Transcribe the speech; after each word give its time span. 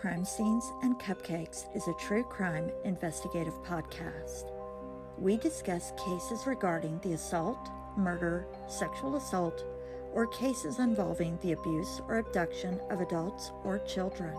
Crime 0.00 0.24
Scenes 0.24 0.72
and 0.80 0.98
Cupcakes 0.98 1.66
is 1.76 1.86
a 1.86 1.92
true 2.00 2.24
crime 2.24 2.70
investigative 2.84 3.52
podcast. 3.62 4.50
We 5.18 5.36
discuss 5.36 5.92
cases 5.98 6.46
regarding 6.46 6.98
the 7.00 7.12
assault, 7.12 7.58
murder, 7.98 8.46
sexual 8.66 9.16
assault, 9.16 9.62
or 10.14 10.26
cases 10.28 10.78
involving 10.78 11.38
the 11.42 11.52
abuse 11.52 12.00
or 12.08 12.16
abduction 12.16 12.80
of 12.88 13.02
adults 13.02 13.52
or 13.62 13.78
children. 13.80 14.34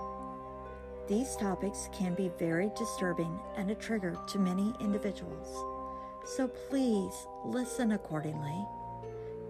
These 1.07 1.35
topics 1.35 1.89
can 1.93 2.15
be 2.15 2.31
very 2.39 2.71
disturbing 2.75 3.39
and 3.55 3.69
a 3.69 3.75
trigger 3.75 4.17
to 4.29 4.39
many 4.39 4.73
individuals, 4.79 5.63
so 6.25 6.47
please 6.47 7.27
listen 7.45 7.91
accordingly. 7.91 8.65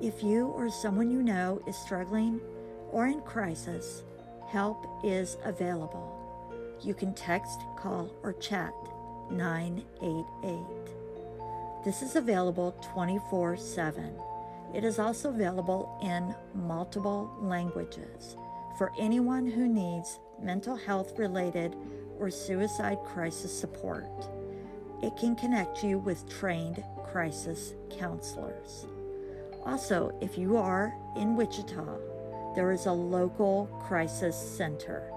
If 0.02 0.22
you 0.22 0.48
or 0.48 0.70
someone 0.70 1.10
you 1.10 1.24
know 1.24 1.62
is 1.66 1.78
struggling 1.78 2.42
or 2.92 3.06
in 3.06 3.22
crisis, 3.22 4.04
help 4.52 4.86
is 5.04 5.38
available. 5.46 6.18
You 6.82 6.94
can 6.94 7.14
text, 7.14 7.62
call, 7.78 8.12
or 8.22 8.34
chat 8.34 8.74
988. 9.30 11.86
This 11.86 12.02
is 12.02 12.18
available 12.18 12.76
24 12.94 13.56
7. 13.56 14.14
It 14.74 14.84
is 14.84 15.00
also 15.00 15.30
available 15.30 15.98
in 16.02 16.36
multiple 16.54 17.34
languages 17.40 18.36
for 18.78 18.92
anyone 19.00 19.48
who 19.48 19.68
needs 19.68 20.20
mental 20.42 20.76
health 20.76 21.18
related 21.18 21.76
or 22.20 22.30
suicide 22.30 23.00
crisis 23.06 23.58
support. 23.58 24.28
It 25.02 25.16
can 25.18 25.36
connect 25.36 25.84
you 25.84 25.98
with 25.98 26.30
trained 26.30 26.84
crisis 27.12 27.74
counselors. 27.98 28.86
Also, 29.66 30.16
if 30.22 30.38
you 30.38 30.58
are 30.58 30.94
in 31.16 31.36
Wichita, 31.36 32.11
there 32.54 32.72
is 32.72 32.86
a 32.86 32.92
local 32.92 33.68
crisis 33.88 34.36
center. 34.36 35.10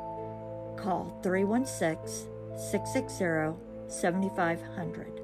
Call 0.76 1.18
316 1.22 2.28
660 2.56 3.58
7500. 3.88 5.14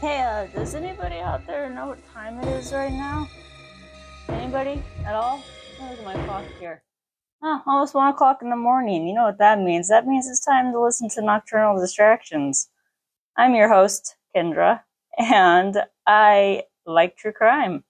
Hey, 0.00 0.20
uh, 0.20 0.46
does 0.54 0.74
anybody 0.74 1.16
out 1.16 1.44
there 1.46 1.68
know 1.68 1.88
what 1.88 1.98
time 2.14 2.38
it 2.38 2.46
is 2.48 2.72
right 2.72 2.92
now? 2.92 3.28
Anybody 4.28 4.82
at 5.04 5.14
all? 5.14 5.42
Look 5.78 6.02
my 6.04 6.12
clock 6.24 6.44
here. 6.58 6.82
Oh, 7.42 7.62
almost 7.66 7.94
one 7.94 8.08
o'clock 8.12 8.42
in 8.42 8.50
the 8.50 8.56
morning. 8.56 9.06
You 9.08 9.14
know 9.14 9.24
what 9.24 9.38
that 9.38 9.60
means? 9.60 9.88
That 9.88 10.06
means 10.06 10.28
it's 10.28 10.44
time 10.44 10.72
to 10.72 10.80
listen 10.82 11.08
to 11.10 11.22
Nocturnal 11.22 11.78
Distractions. 11.80 12.70
I'm 13.36 13.54
your 13.54 13.68
host, 13.68 14.16
Kendra, 14.36 14.82
and 15.18 15.82
I 16.06 16.64
like 16.86 17.16
true 17.16 17.32
crime. 17.32 17.84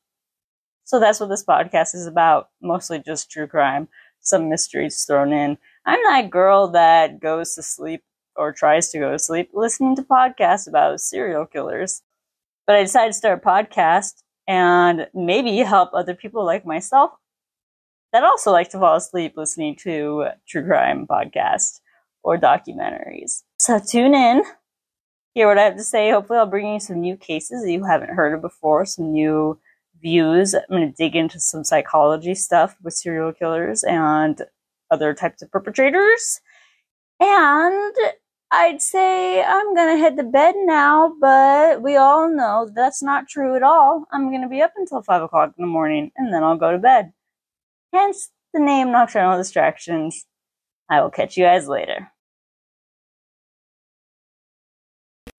So 0.84 1.00
that's 1.00 1.20
what 1.20 1.28
this 1.31 1.44
podcast 1.44 1.94
is 1.94 2.06
about. 2.06 2.50
Mostly 2.62 3.00
just 3.00 3.31
true 3.31 3.47
crime. 3.48 3.89
Some 4.20 4.48
mysteries 4.48 5.05
thrown 5.05 5.33
in. 5.33 5.59
I'm 5.86 6.03
that 6.05 6.31
girl 6.31 6.69
that 6.69 7.20
goes 7.20 7.55
to 7.55 7.62
sleep 7.62 8.05
or 8.36 8.53
tries 8.53 8.91
to 8.91 8.98
go 8.98 9.12
to 9.12 9.19
sleep 9.19 9.50
listening 9.55 9.97
to 9.97 10.03
podcasts 10.03 10.69
about 10.69 11.00
serial 11.00 11.47
killers. 11.47 12.03
But 12.66 12.77
I 12.77 12.83
decided 12.83 13.09
to 13.12 13.19
start 13.19 13.42
a 13.42 13.47
podcast 13.47 14.22
and 14.47 15.09
maybe 15.14 15.59
help 15.59 15.91
other 15.94 16.14
people 16.14 16.44
like 16.44 16.64
myself 16.66 17.12
that 18.12 18.24
also 18.24 18.50
like 18.50 18.70
to 18.70 18.78
fall 18.78 18.96
asleep 18.96 19.34
listening 19.36 19.76
to 19.76 20.28
true 20.46 20.64
crime 20.64 21.06
podcasts 21.06 21.80
or 22.22 22.38
documentaries. 22.38 23.42
So 23.58 23.78
tune 23.78 24.14
in, 24.14 24.42
hear 25.34 25.48
what 25.48 25.58
I 25.58 25.64
have 25.64 25.76
to 25.76 25.84
say. 25.84 26.10
Hopefully, 26.10 26.38
I'll 26.38 26.46
bring 26.46 26.72
you 26.72 26.80
some 26.80 27.00
new 27.00 27.16
cases 27.16 27.62
that 27.62 27.72
you 27.72 27.84
haven't 27.84 28.14
heard 28.14 28.34
of 28.34 28.40
before, 28.40 28.84
some 28.84 29.12
new 29.12 29.58
views. 30.00 30.54
I'm 30.54 30.62
going 30.70 30.88
to 30.88 30.94
dig 30.94 31.16
into 31.16 31.41
some 31.41 31.64
psychology 31.64 32.34
stuff 32.34 32.76
with 32.82 32.94
serial 32.94 33.32
killers 33.32 33.84
and 33.84 34.42
other 34.91 35.14
types 35.14 35.42
of 35.42 35.50
perpetrators. 35.50 36.41
And 37.20 37.94
I'd 38.50 38.80
say 38.80 39.42
I'm 39.42 39.74
going 39.74 39.94
to 39.94 40.00
head 40.00 40.16
to 40.16 40.22
bed 40.22 40.54
now, 40.56 41.14
but 41.20 41.82
we 41.82 41.97
all 41.97 42.34
know 42.34 42.70
that's 42.74 43.02
not 43.02 43.28
true 43.28 43.56
at 43.56 43.62
all. 43.62 44.06
I'm 44.12 44.30
going 44.30 44.42
to 44.42 44.48
be 44.48 44.62
up 44.62 44.72
until 44.76 45.02
5 45.02 45.22
o'clock 45.22 45.52
in 45.58 45.62
the 45.62 45.68
morning 45.68 46.10
and 46.16 46.32
then 46.32 46.42
I'll 46.42 46.56
go 46.56 46.72
to 46.72 46.78
bed. 46.78 47.12
Hence 47.93 48.31
the 48.53 48.60
name 48.60 48.93
Nocturnal 48.93 49.38
Distractions. 49.38 50.26
I 50.91 51.00
will 51.00 51.10
catch 51.10 51.38
you 51.38 51.44
guys 51.44 51.69
later. 51.69 52.10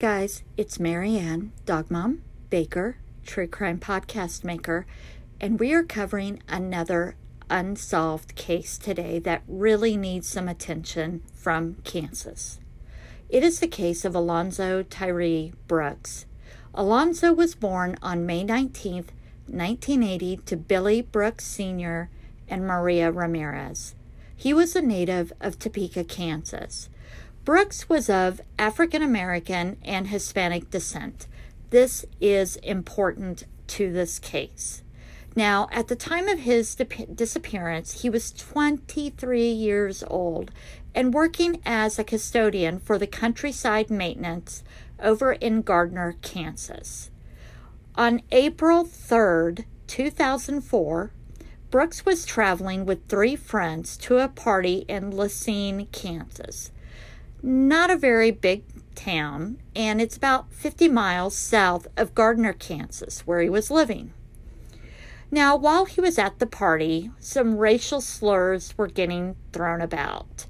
Guys, 0.00 0.42
it's 0.56 0.78
Maryanne, 0.78 1.50
dog 1.64 1.90
mom, 1.92 2.22
baker, 2.48 2.96
true 3.24 3.46
crime 3.46 3.78
podcast 3.78 4.42
maker, 4.42 4.84
and 5.40 5.60
we 5.60 5.72
are 5.72 5.84
covering 5.84 6.42
another 6.48 7.14
unsolved 7.48 8.34
case 8.34 8.78
today 8.78 9.20
that 9.20 9.42
really 9.46 9.96
needs 9.96 10.26
some 10.26 10.48
attention 10.48 11.22
from 11.32 11.76
Kansas. 11.84 12.58
It 13.28 13.44
is 13.44 13.60
the 13.60 13.68
case 13.68 14.04
of 14.04 14.16
Alonzo 14.16 14.82
Tyree 14.82 15.52
Brooks. 15.68 16.26
Alonzo 16.74 17.32
was 17.32 17.54
born 17.54 17.96
on 18.02 18.26
May 18.26 18.44
19th, 18.44 19.10
1980, 19.46 20.38
to 20.46 20.56
Billy 20.56 21.00
Brooks 21.02 21.46
Sr. 21.46 22.10
and 22.50 22.66
Maria 22.66 23.10
Ramirez. 23.10 23.94
He 24.36 24.52
was 24.52 24.76
a 24.76 24.82
native 24.82 25.32
of 25.40 25.58
Topeka, 25.58 26.04
Kansas. 26.04 26.88
Brooks 27.44 27.88
was 27.88 28.10
of 28.10 28.40
African 28.58 29.02
American 29.02 29.78
and 29.82 30.08
Hispanic 30.08 30.70
descent. 30.70 31.26
This 31.70 32.04
is 32.20 32.56
important 32.56 33.44
to 33.68 33.92
this 33.92 34.18
case. 34.18 34.82
Now, 35.36 35.68
at 35.70 35.88
the 35.88 35.96
time 35.96 36.28
of 36.28 36.40
his 36.40 36.74
disappearance, 36.74 38.02
he 38.02 38.10
was 38.10 38.32
23 38.32 39.48
years 39.48 40.02
old 40.06 40.50
and 40.94 41.14
working 41.14 41.60
as 41.64 41.98
a 41.98 42.04
custodian 42.04 42.80
for 42.80 42.98
the 42.98 43.06
countryside 43.06 43.90
maintenance 43.90 44.64
over 44.98 45.32
in 45.32 45.62
Gardner, 45.62 46.16
Kansas. 46.20 47.10
On 47.94 48.22
April 48.32 48.84
3rd, 48.84 49.64
2004, 49.86 51.12
Brooks 51.70 52.04
was 52.04 52.26
traveling 52.26 52.84
with 52.84 53.06
three 53.06 53.36
friends 53.36 53.96
to 53.98 54.18
a 54.18 54.26
party 54.26 54.84
in 54.88 55.12
La 55.12 55.28
Cygne, 55.28 55.86
Kansas. 55.92 56.72
Not 57.44 57.90
a 57.90 57.96
very 57.96 58.32
big 58.32 58.64
town, 58.96 59.58
and 59.76 60.00
it's 60.00 60.16
about 60.16 60.52
50 60.52 60.88
miles 60.88 61.36
south 61.36 61.86
of 61.96 62.12
Gardner, 62.12 62.52
Kansas, 62.52 63.20
where 63.20 63.40
he 63.40 63.48
was 63.48 63.70
living. 63.70 64.12
Now, 65.30 65.54
while 65.54 65.84
he 65.84 66.00
was 66.00 66.18
at 66.18 66.40
the 66.40 66.46
party, 66.46 67.12
some 67.20 67.56
racial 67.56 68.00
slurs 68.00 68.76
were 68.76 68.88
getting 68.88 69.36
thrown 69.52 69.80
about. 69.80 70.46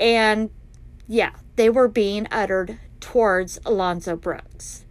And 0.00 0.50
yeah, 1.06 1.36
they 1.54 1.70
were 1.70 1.86
being 1.86 2.26
uttered 2.32 2.80
towards 2.98 3.60
Alonzo 3.64 4.16
Brooks. 4.16 4.84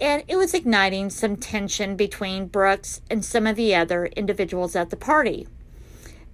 And 0.00 0.22
it 0.28 0.36
was 0.36 0.54
igniting 0.54 1.10
some 1.10 1.36
tension 1.36 1.96
between 1.96 2.46
Brooks 2.46 3.00
and 3.10 3.24
some 3.24 3.46
of 3.46 3.56
the 3.56 3.74
other 3.74 4.06
individuals 4.06 4.76
at 4.76 4.90
the 4.90 4.96
party. 4.96 5.48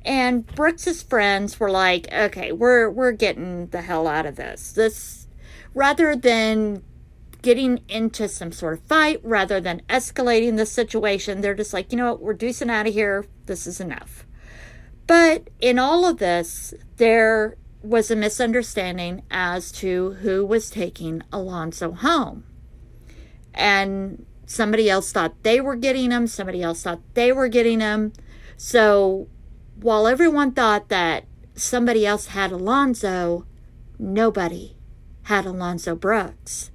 And 0.05 0.47
Brooks's 0.47 1.03
friends 1.03 1.59
were 1.59 1.71
like, 1.71 2.13
"Okay, 2.13 2.53
we're 2.53 2.91
we're 2.91 3.13
getting 3.13 3.69
the 3.69 3.81
hell 3.83 4.07
out 4.07 4.27
of 4.27 4.37
this. 4.37 4.73
This 4.73 5.27
rather 5.73 6.15
than 6.15 6.83
getting 7.41 7.81
into 7.89 8.29
some 8.29 8.53
sort 8.53 8.75
of 8.75 8.81
fight, 8.81 9.21
rather 9.23 9.61
than 9.61 9.83
escalating 9.89 10.57
the 10.57 10.67
situation, 10.67 11.41
they're 11.41 11.55
just 11.55 11.75
like, 11.75 11.91
you 11.93 11.99
know 11.99 12.13
what, 12.13 12.23
we're 12.23 12.35
deucing 12.35 12.71
out 12.71 12.87
of 12.87 12.95
here. 12.95 13.25
This 13.47 13.67
is 13.67 13.81
enough." 13.81 14.27
But 15.07 15.49
in 15.61 15.79
all 15.79 16.07
of 16.07 16.19
this, 16.19 16.75
there 16.97 17.57
was 17.83 18.11
a 18.11 18.17
misunderstanding 18.17 19.23
as 19.31 19.73
to 19.73 20.13
who 20.23 20.45
was 20.45 20.71
taking 20.71 21.23
Alonzo 21.33 21.93
home. 21.93 22.45
And 23.55 24.27
somebody 24.47 24.91
else 24.91 25.13
thought 25.13 25.43
they 25.43 25.61
were 25.61 25.77
getting 25.77 26.11
them, 26.11 26.27
somebody 26.27 26.63
else 26.63 26.83
thought 26.83 27.01
they 27.15 27.33
were 27.33 27.49
getting 27.49 27.79
them. 27.79 28.13
So 28.57 29.29
while 29.81 30.07
everyone 30.07 30.53
thought 30.53 30.89
that 30.89 31.25
somebody 31.55 32.07
else 32.07 32.27
had 32.27 32.53
Alonzo, 32.53 33.47
nobody 33.99 34.77
had 35.25 35.47
Alonzo 35.47 35.95
Brooks. 35.95 36.71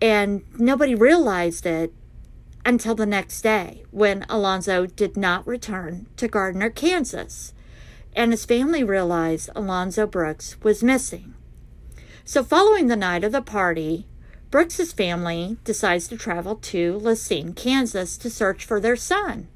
And 0.00 0.42
nobody 0.58 0.94
realized 0.94 1.66
it 1.66 1.92
until 2.64 2.94
the 2.94 3.06
next 3.06 3.42
day 3.42 3.84
when 3.90 4.24
Alonzo 4.28 4.86
did 4.86 5.16
not 5.16 5.46
return 5.46 6.06
to 6.16 6.28
Gardner, 6.28 6.70
Kansas 6.70 7.52
and 8.14 8.32
his 8.32 8.44
family 8.44 8.82
realized 8.82 9.50
Alonzo 9.54 10.06
Brooks 10.06 10.56
was 10.62 10.82
missing. 10.82 11.34
So, 12.24 12.42
following 12.42 12.88
the 12.88 12.96
night 12.96 13.24
of 13.24 13.32
the 13.32 13.40
party, 13.40 14.06
Brooks's 14.50 14.92
family 14.92 15.58
decides 15.64 16.08
to 16.08 16.16
travel 16.16 16.56
to 16.56 16.98
La 16.98 17.14
Cygne, 17.14 17.52
Kansas 17.52 18.16
to 18.16 18.30
search 18.30 18.64
for 18.64 18.80
their 18.80 18.96
son. 18.96 19.48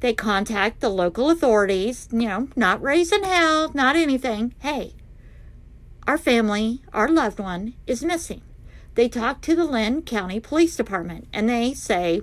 They 0.00 0.14
contact 0.14 0.80
the 0.80 0.88
local 0.88 1.28
authorities, 1.28 2.08
you 2.10 2.26
know, 2.26 2.48
not 2.56 2.82
raising 2.82 3.22
hell, 3.22 3.70
not 3.74 3.96
anything. 3.96 4.54
Hey, 4.60 4.94
our 6.06 6.16
family, 6.16 6.80
our 6.94 7.08
loved 7.08 7.38
one, 7.38 7.74
is 7.86 8.02
missing. 8.02 8.40
They 8.94 9.08
talk 9.08 9.42
to 9.42 9.54
the 9.54 9.66
Linn 9.66 10.02
County 10.02 10.40
Police 10.40 10.74
Department 10.74 11.28
and 11.32 11.48
they 11.48 11.74
say, 11.74 12.22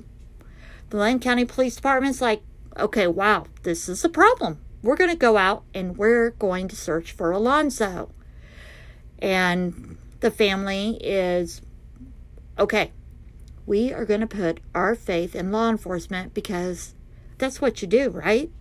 the 0.89 0.97
Linn 0.97 1.19
County 1.19 1.45
Police 1.45 1.75
Department's 1.75 2.21
like, 2.21 2.41
okay, 2.77 3.05
wow, 3.05 3.45
this 3.61 3.87
is 3.87 4.03
a 4.03 4.09
problem. 4.09 4.59
We're 4.81 4.95
going 4.95 5.11
to 5.11 5.15
go 5.15 5.37
out 5.37 5.63
and 5.73 5.97
we're 5.97 6.31
going 6.31 6.67
to 6.69 6.75
search 6.75 7.11
for 7.11 7.31
Alonzo. 7.31 8.11
And 9.19 9.97
the 10.19 10.31
family 10.31 10.97
is, 11.01 11.61
okay, 12.59 12.91
we 13.65 13.93
are 13.93 14.05
going 14.05 14.21
to 14.21 14.27
put 14.27 14.59
our 14.73 14.95
faith 14.95 15.35
in 15.35 15.51
law 15.51 15.69
enforcement 15.69 16.33
because 16.33 16.95
that's 17.37 17.61
what 17.61 17.81
you 17.81 17.87
do, 17.87 18.09
right? 18.09 18.51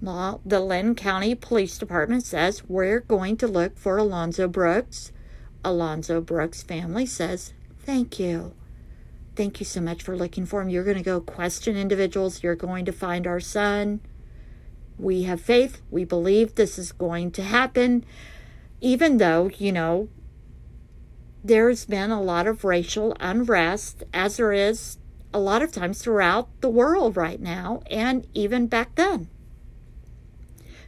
Law, 0.00 0.40
the 0.44 0.60
Linn 0.60 0.94
County 0.94 1.34
Police 1.34 1.78
Department 1.78 2.24
says 2.24 2.64
we're 2.68 3.00
going 3.00 3.36
to 3.38 3.46
look 3.46 3.78
for 3.78 3.96
Alonzo 3.96 4.48
Brooks. 4.48 5.12
Alonzo 5.64 6.20
Brooks' 6.20 6.62
family 6.62 7.06
says, 7.06 7.54
Thank 7.84 8.18
you. 8.18 8.54
Thank 9.34 9.60
you 9.60 9.66
so 9.66 9.80
much 9.80 10.02
for 10.02 10.16
looking 10.16 10.44
for 10.44 10.60
him. 10.60 10.68
You're 10.68 10.84
going 10.84 10.96
to 10.96 11.02
go 11.02 11.20
question 11.20 11.76
individuals. 11.76 12.42
You're 12.42 12.54
going 12.54 12.84
to 12.84 12.92
find 12.92 13.26
our 13.26 13.40
son. 13.40 14.00
We 14.98 15.22
have 15.22 15.40
faith. 15.40 15.80
We 15.90 16.04
believe 16.04 16.54
this 16.54 16.78
is 16.78 16.92
going 16.92 17.30
to 17.32 17.42
happen, 17.42 18.04
even 18.80 19.16
though, 19.16 19.50
you 19.56 19.72
know, 19.72 20.08
there's 21.44 21.84
been 21.84 22.10
a 22.10 22.22
lot 22.22 22.46
of 22.46 22.64
racial 22.64 23.16
unrest, 23.20 24.04
as 24.12 24.36
there 24.36 24.52
is 24.52 24.98
a 25.34 25.40
lot 25.40 25.62
of 25.62 25.72
times 25.72 26.00
throughout 26.00 26.48
the 26.60 26.68
world 26.68 27.16
right 27.16 27.40
now, 27.40 27.82
and 27.90 28.26
even 28.34 28.66
back 28.66 28.94
then. 28.94 29.28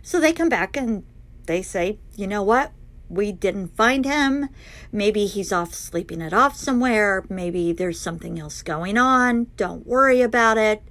So 0.02 0.20
they 0.20 0.32
come 0.32 0.48
back 0.48 0.76
and 0.76 1.04
they 1.46 1.62
say, 1.62 1.98
you 2.14 2.26
know 2.26 2.42
what? 2.42 2.72
We 3.08 3.32
didn't 3.32 3.76
find 3.76 4.04
him. 4.04 4.48
Maybe 4.92 5.26
he's 5.26 5.52
off 5.52 5.74
sleeping 5.74 6.20
it 6.20 6.32
off 6.32 6.56
somewhere. 6.56 7.24
Maybe 7.28 7.72
there's 7.72 8.00
something 8.00 8.38
else 8.38 8.62
going 8.62 8.98
on. 8.98 9.48
Don't 9.56 9.86
worry 9.86 10.20
about 10.20 10.58
it. 10.58 10.82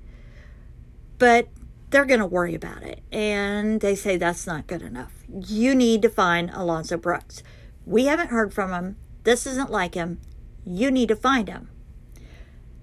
But 1.17 1.47
they're 1.89 2.05
going 2.05 2.19
to 2.19 2.25
worry 2.25 2.55
about 2.55 2.83
it. 2.83 3.01
And 3.11 3.81
they 3.81 3.95
say 3.95 4.17
that's 4.17 4.47
not 4.47 4.67
good 4.67 4.81
enough. 4.81 5.23
You 5.27 5.75
need 5.75 6.01
to 6.03 6.09
find 6.09 6.49
Alonzo 6.51 6.97
Brooks. 6.97 7.43
We 7.85 8.05
haven't 8.05 8.29
heard 8.29 8.53
from 8.53 8.71
him. 8.71 8.95
This 9.23 9.45
isn't 9.47 9.71
like 9.71 9.95
him. 9.95 10.19
You 10.65 10.91
need 10.91 11.09
to 11.09 11.15
find 11.15 11.47
him. 11.47 11.69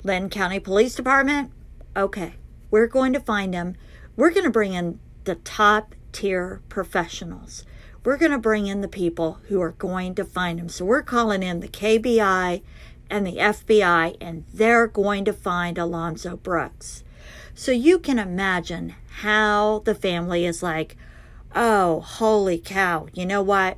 Linn 0.03 0.31
County 0.31 0.59
Police 0.59 0.95
Department, 0.95 1.53
okay, 1.97 2.35
we're 2.71 2.87
going 2.87 3.13
to 3.13 3.21
find 3.21 3.55
him. 3.55 3.77
We're 4.17 4.31
going 4.31 4.45
to 4.45 4.51
bring 4.51 4.73
in 4.73 4.99
the 5.25 5.35
top 5.35 5.95
tier 6.13 6.63
professionals. 6.69 7.65
We're 8.05 8.17
going 8.17 8.33
to 8.33 8.39
bring 8.39 8.67
in 8.67 8.81
the 8.81 8.89
people 8.89 9.41
who 9.49 9.61
are 9.61 9.73
going 9.73 10.15
to 10.15 10.25
find 10.25 10.59
him. 10.59 10.71
So 10.71 10.85
we're 10.87 11.03
calling 11.03 11.43
in 11.43 11.61
the 11.61 11.69
KBI 11.69 12.63
and 13.11 13.27
the 13.27 13.37
FBI, 13.37 14.17
and 14.21 14.45
they're 14.55 14.87
going 14.87 15.25
to 15.27 15.33
find 15.33 15.77
Alonzo 15.77 16.37
Brooks. 16.37 17.05
So 17.55 17.73
you 17.73 17.99
can 17.99 18.19
imagine 18.19 18.95
how 19.21 19.83
the 19.85 19.95
family 19.95 20.47
is 20.47 20.63
like, 20.63 20.97
oh, 21.55 22.01
holy 22.01 22.59
cow, 22.59 23.09
you 23.13 23.27
know 23.27 23.43
what? 23.43 23.77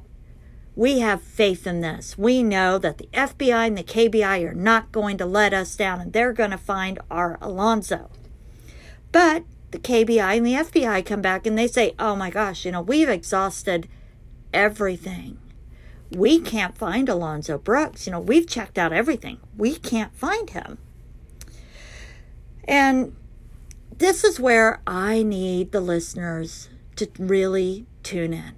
We 0.75 1.01
have 1.01 1.23
faith 1.23 1.67
in 1.67 1.81
this. 1.81 2.17
We 2.17 2.43
know 2.43 2.79
that 2.79 2.99
the 2.99 3.09
FBI 3.13 3.67
and 3.67 3.77
the 3.77 3.83
KBI 3.83 4.49
are 4.49 4.55
not 4.55 4.91
going 4.91 5.19
to 5.19 5.27
let 5.27 5.53
us 5.53 5.77
down 5.77 6.01
and 6.01 6.13
they're 6.13 6.33
going 6.33 6.51
to 6.51 6.59
find 6.59 6.99
our 7.11 7.39
Alonzo. 7.43 8.11
But 9.11 9.45
the 9.71 9.79
KBI 9.79 10.39
and 10.39 10.47
the 10.47 10.55
FBI 10.55 11.05
come 11.05 11.21
back 11.21 11.47
and 11.47 11.59
they 11.59 11.67
say, 11.67 11.95
oh 11.99 12.17
my 12.17 12.31
gosh, 12.31 12.65
you 12.65 12.73
know, 12.73 12.81
we've 12.81 13.09
exhausted 13.09 13.87
everything. 14.55 15.39
We 16.11 16.39
can't 16.41 16.77
find 16.77 17.09
Alonzo 17.09 17.59
Brooks. 17.59 18.07
You 18.07 18.13
know, 18.13 18.21
we've 18.21 18.47
checked 18.47 18.79
out 18.79 18.93
everything. 18.93 19.41
We 19.57 19.77
can't 19.77 20.15
find 20.15 20.49
him. 20.51 20.79
And 22.65 23.15
this 23.97 24.25
is 24.25 24.41
where 24.41 24.81
I 24.87 25.23
need 25.23 25.73
the 25.73 25.81
listeners 25.81 26.69
to 26.97 27.09
really 27.19 27.87
tune 28.03 28.33
in. 28.33 28.55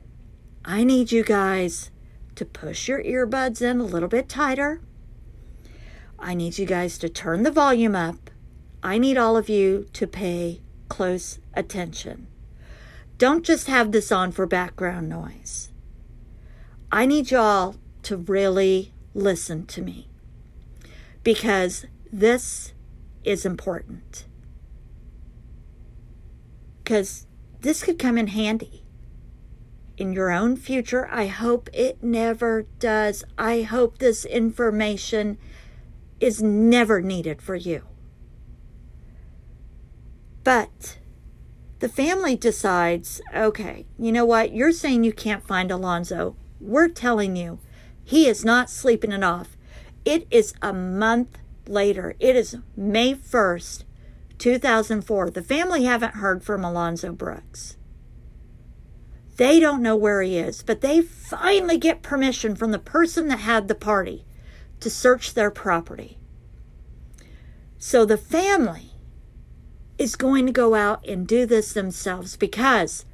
I 0.64 0.84
need 0.84 1.12
you 1.12 1.22
guys 1.22 1.90
to 2.36 2.44
push 2.44 2.88
your 2.88 3.02
earbuds 3.02 3.62
in 3.62 3.80
a 3.80 3.84
little 3.84 4.08
bit 4.08 4.28
tighter. 4.28 4.80
I 6.18 6.34
need 6.34 6.58
you 6.58 6.66
guys 6.66 6.98
to 6.98 7.08
turn 7.08 7.42
the 7.42 7.50
volume 7.50 7.94
up. 7.94 8.30
I 8.82 8.98
need 8.98 9.18
all 9.18 9.36
of 9.36 9.48
you 9.48 9.86
to 9.94 10.06
pay 10.06 10.60
close 10.88 11.38
attention. 11.54 12.26
Don't 13.18 13.44
just 13.44 13.68
have 13.68 13.92
this 13.92 14.10
on 14.12 14.32
for 14.32 14.46
background 14.46 15.08
noise. 15.08 15.70
I 16.90 17.06
need 17.06 17.30
y'all 17.30 17.76
to 18.04 18.16
really 18.16 18.92
listen 19.14 19.66
to 19.66 19.82
me 19.82 20.08
because 21.22 21.86
this 22.12 22.72
is 23.24 23.46
important. 23.46 24.26
Because 26.82 27.26
this 27.60 27.82
could 27.82 27.98
come 27.98 28.18
in 28.18 28.28
handy 28.28 28.83
in 29.96 30.12
your 30.12 30.30
own 30.30 30.56
future. 30.56 31.08
I 31.10 31.26
hope 31.26 31.68
it 31.72 32.02
never 32.02 32.62
does. 32.78 33.24
I 33.38 33.62
hope 33.62 33.98
this 33.98 34.24
information 34.24 35.38
is 36.20 36.42
never 36.42 37.00
needed 37.00 37.42
for 37.42 37.54
you. 37.54 37.82
But 40.42 40.98
the 41.80 41.88
family 41.88 42.36
decides 42.36 43.20
okay, 43.34 43.86
you 43.98 44.12
know 44.12 44.24
what? 44.24 44.54
You're 44.54 44.72
saying 44.72 45.04
you 45.04 45.12
can't 45.12 45.46
find 45.46 45.70
Alonzo. 45.70 46.36
We're 46.60 46.88
telling 46.88 47.36
you 47.36 47.58
he 48.02 48.26
is 48.26 48.44
not 48.44 48.70
sleeping 48.70 49.12
it 49.12 49.24
off. 49.24 49.56
It 50.04 50.26
is 50.30 50.54
a 50.60 50.72
month 50.72 51.38
later. 51.66 52.14
It 52.20 52.36
is 52.36 52.58
May 52.76 53.14
1st, 53.14 53.84
2004. 54.38 55.30
The 55.30 55.42
family 55.42 55.84
haven't 55.84 56.14
heard 56.16 56.44
from 56.44 56.64
Alonzo 56.64 57.12
Brooks. 57.12 57.76
They 59.36 59.58
don't 59.58 59.82
know 59.82 59.96
where 59.96 60.22
he 60.22 60.38
is, 60.38 60.62
but 60.62 60.80
they 60.80 61.02
finally 61.02 61.78
get 61.78 62.02
permission 62.02 62.54
from 62.54 62.70
the 62.70 62.78
person 62.78 63.28
that 63.28 63.40
had 63.40 63.66
the 63.66 63.74
party 63.74 64.24
to 64.80 64.88
search 64.88 65.34
their 65.34 65.50
property. 65.50 66.18
So 67.78 68.04
the 68.04 68.16
family 68.16 68.92
is 69.98 70.16
going 70.16 70.46
to 70.46 70.52
go 70.52 70.74
out 70.74 71.06
and 71.06 71.26
do 71.26 71.46
this 71.46 71.72
themselves 71.72 72.36
because, 72.36 73.04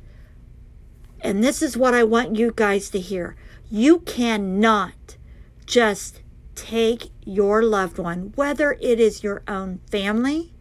and 1.20 1.43
this 1.43 1.62
is 1.62 1.76
what 1.76 1.94
I 1.94 2.05
want 2.05 2.37
you 2.37 2.52
guys 2.55 2.90
to 2.90 3.00
hear 3.00 3.37
you 3.70 4.00
cannot 4.00 5.16
just 5.64 6.23
take 6.54 7.11
your 7.25 7.62
loved 7.62 7.99
one, 7.99 8.33
whether 8.35 8.73
it 8.80 8.99
is 8.99 9.23
your 9.23 9.42
own 9.47 9.78
family, 9.90 10.52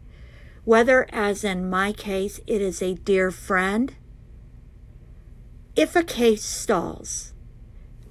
whether, 0.64 1.06
as 1.12 1.42
in 1.42 1.68
my 1.68 1.92
case, 1.92 2.40
it 2.46 2.62
is 2.62 2.80
a 2.80 2.94
dear 2.94 3.30
friend 3.30 3.94
if 5.76 5.94
a 5.96 6.02
case 6.02 6.44
stalls, 6.44 7.32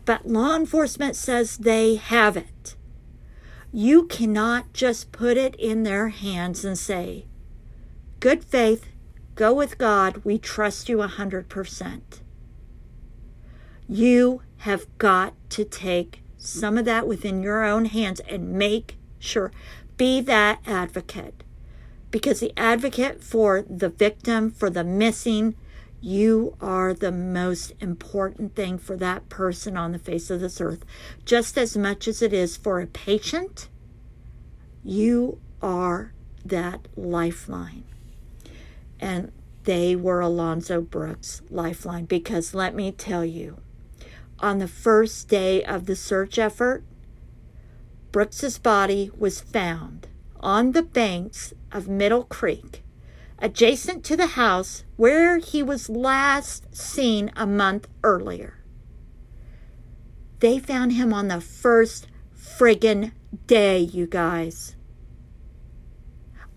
but 0.05 0.27
law 0.27 0.55
enforcement 0.55 1.15
says 1.15 1.57
they 1.57 1.95
have 1.95 2.37
it, 2.37 2.75
you 3.71 4.05
cannot 4.07 4.73
just 4.73 5.11
put 5.11 5.37
it 5.37 5.55
in 5.55 5.83
their 5.83 6.09
hands 6.09 6.65
and 6.65 6.77
say, 6.77 7.25
Good 8.19 8.43
faith, 8.43 8.87
go 9.35 9.53
with 9.53 9.77
God, 9.77 10.25
we 10.25 10.37
trust 10.37 10.89
you 10.89 11.01
a 11.01 11.07
100%. 11.07 12.01
You 13.87 14.41
have 14.57 14.97
got 14.97 15.33
to 15.51 15.63
take 15.63 16.21
some 16.37 16.77
of 16.77 16.85
that 16.85 17.07
within 17.07 17.43
your 17.43 17.63
own 17.63 17.85
hands 17.85 18.19
and 18.21 18.53
make 18.53 18.97
sure, 19.19 19.51
be 19.97 20.21
that 20.21 20.59
advocate. 20.65 21.43
Because 22.11 22.39
the 22.39 22.53
advocate 22.57 23.23
for 23.23 23.63
the 23.69 23.89
victim, 23.89 24.49
for 24.49 24.69
the 24.69 24.83
missing, 24.83 25.55
you 26.01 26.55
are 26.61 26.93
the 26.93 27.11
most 27.11 27.73
important 27.79 28.55
thing 28.55 28.77
for 28.77 28.95
that 28.97 29.27
person 29.29 29.75
on 29.75 29.91
the 29.91 29.99
face 29.99 30.29
of 30.29 30.39
this 30.39 30.61
earth. 30.61 30.85
Just 31.25 31.57
as 31.57 31.75
much 31.75 32.07
as 32.07 32.21
it 32.21 32.33
is 32.33 32.55
for 32.55 32.79
a 32.79 32.87
patient, 32.87 33.67
you 34.83 35.39
are 35.61 36.13
that 36.45 36.87
lifeline. 36.95 37.83
And 38.99 39.31
they 39.65 39.95
were 39.95 40.21
Alonzo 40.21 40.81
Brooks' 40.81 41.41
lifeline 41.49 42.05
because 42.05 42.53
let 42.53 42.73
me 42.73 42.91
tell 42.91 43.25
you, 43.25 43.57
on 44.39 44.59
the 44.59 44.67
first 44.67 45.27
day 45.27 45.63
of 45.63 45.85
the 45.85 45.95
search 45.95 46.39
effort, 46.39 46.83
Brooks's 48.11 48.57
body 48.57 49.11
was 49.17 49.41
found 49.41 50.07
on 50.39 50.71
the 50.71 50.81
banks 50.81 51.53
of 51.71 51.87
Middle 51.87 52.23
Creek 52.23 52.83
adjacent 53.41 54.03
to 54.05 54.15
the 54.15 54.27
house 54.27 54.83
where 54.95 55.37
he 55.37 55.63
was 55.63 55.89
last 55.89 56.75
seen 56.75 57.31
a 57.35 57.47
month 57.47 57.87
earlier. 58.03 58.63
They 60.39 60.59
found 60.59 60.93
him 60.93 61.13
on 61.13 61.27
the 61.27 61.41
first 61.41 62.07
friggin' 62.35 63.11
day, 63.47 63.79
you 63.79 64.07
guys. 64.07 64.75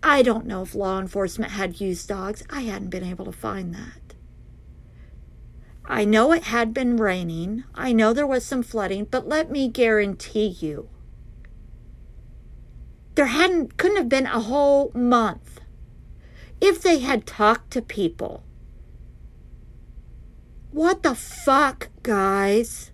I 0.01 0.21
don't 0.21 0.45
know 0.45 0.61
if 0.61 0.75
law 0.75 0.99
enforcement 0.99 1.51
had 1.51 1.79
used 1.79 2.07
dogs. 2.07 2.43
I 2.49 2.61
hadn't 2.61 2.89
been 2.89 3.03
able 3.03 3.25
to 3.25 3.31
find 3.31 3.73
that. 3.73 4.15
I 5.85 6.05
know 6.05 6.31
it 6.31 6.43
had 6.43 6.73
been 6.73 6.97
raining. 6.97 7.63
I 7.75 7.93
know 7.93 8.13
there 8.13 8.27
was 8.27 8.45
some 8.45 8.63
flooding, 8.63 9.05
but 9.05 9.27
let 9.27 9.49
me 9.51 9.67
guarantee 9.67 10.47
you 10.47 10.89
there 13.15 13.27
hadn't 13.27 13.77
couldn't 13.77 13.97
have 13.97 14.09
been 14.09 14.25
a 14.25 14.39
whole 14.39 14.91
month 14.93 15.61
if 16.63 16.81
they 16.81 16.99
had 16.99 17.27
talked 17.27 17.71
to 17.71 17.81
people. 17.81 18.41
What 20.71 21.03
the 21.03 21.13
fuck, 21.13 21.89
guys? 22.03 22.91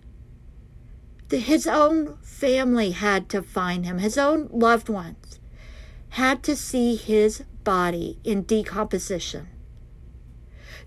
The, 1.28 1.38
his 1.38 1.68
own 1.68 2.16
family 2.16 2.90
had 2.90 3.28
to 3.28 3.42
find 3.42 3.86
him. 3.86 3.98
His 3.98 4.18
own 4.18 4.48
loved 4.50 4.88
ones 4.88 5.38
had 6.10 6.42
to 6.42 6.56
see 6.56 6.96
his 6.96 7.44
body 7.62 8.18
in 8.24 8.42
decomposition. 8.42 9.46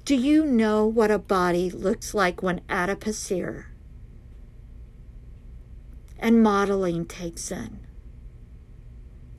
Do 0.03 0.15
you 0.15 0.45
know 0.45 0.85
what 0.85 1.09
a 1.09 1.17
body 1.17 1.69
looks 1.69 2.13
like 2.13 2.43
when 2.43 2.59
adipocere 2.67 3.67
and 6.19 6.43
mottling 6.43 7.05
takes 7.05 7.49
in? 7.49 7.79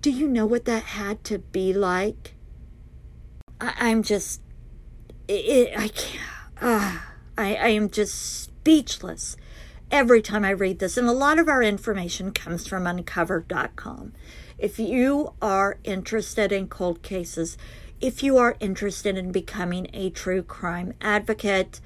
Do 0.00 0.10
you 0.10 0.28
know 0.28 0.46
what 0.46 0.64
that 0.64 0.84
had 0.84 1.22
to 1.24 1.40
be 1.40 1.74
like? 1.74 2.33
I, 3.78 3.88
am 3.88 4.02
just, 4.02 4.40
it, 5.28 5.78
I 5.78 5.88
can't, 5.88 6.22
uh, 6.60 6.98
I, 7.36 7.54
I 7.56 7.68
am 7.68 7.90
just 7.90 8.14
speechless 8.14 9.36
every 9.90 10.22
time 10.22 10.44
I 10.44 10.50
read 10.50 10.78
this. 10.78 10.96
And 10.96 11.08
a 11.08 11.12
lot 11.12 11.38
of 11.38 11.48
our 11.48 11.62
information 11.62 12.32
comes 12.32 12.66
from 12.66 12.86
uncovered.com. 12.86 14.12
If 14.58 14.78
you 14.78 15.34
are 15.42 15.78
interested 15.84 16.52
in 16.52 16.68
cold 16.68 17.02
cases, 17.02 17.56
if 18.00 18.22
you 18.22 18.36
are 18.36 18.56
interested 18.60 19.16
in 19.16 19.32
becoming 19.32 19.88
a 19.92 20.10
true 20.10 20.42
crime 20.42 20.94
advocate, 21.00 21.80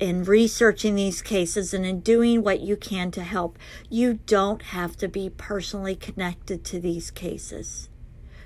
in 0.00 0.24
researching 0.24 0.94
these 0.94 1.20
cases 1.20 1.74
and 1.74 1.84
in 1.84 2.00
doing 2.00 2.42
what 2.42 2.60
you 2.60 2.74
can 2.74 3.10
to 3.10 3.22
help, 3.22 3.58
you 3.90 4.14
don't 4.14 4.62
have 4.62 4.96
to 4.96 5.06
be 5.06 5.28
personally 5.28 5.94
connected 5.94 6.64
to 6.64 6.80
these 6.80 7.10
cases. 7.10 7.89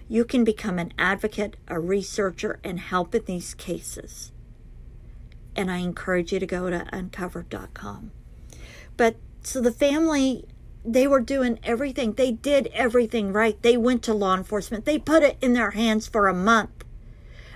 You 0.08 0.24
can 0.24 0.44
become 0.44 0.78
an 0.78 0.92
advocate, 0.98 1.56
a 1.68 1.80
researcher, 1.80 2.60
and 2.62 2.78
help 2.78 3.14
in 3.14 3.24
these 3.24 3.54
cases. 3.54 4.32
And 5.56 5.70
I 5.70 5.78
encourage 5.78 6.32
you 6.32 6.38
to 6.38 6.46
go 6.46 6.68
to 6.68 6.86
uncovered.com. 6.92 8.10
But 8.96 9.16
so 9.42 9.60
the 9.60 9.72
family, 9.72 10.44
they 10.84 11.06
were 11.06 11.20
doing 11.20 11.58
everything. 11.62 12.12
They 12.12 12.32
did 12.32 12.68
everything 12.74 13.32
right. 13.32 13.60
They 13.62 13.76
went 13.76 14.02
to 14.04 14.14
law 14.14 14.36
enforcement. 14.36 14.84
They 14.84 14.98
put 14.98 15.22
it 15.22 15.38
in 15.40 15.54
their 15.54 15.70
hands 15.70 16.06
for 16.06 16.28
a 16.28 16.34
month. 16.34 16.84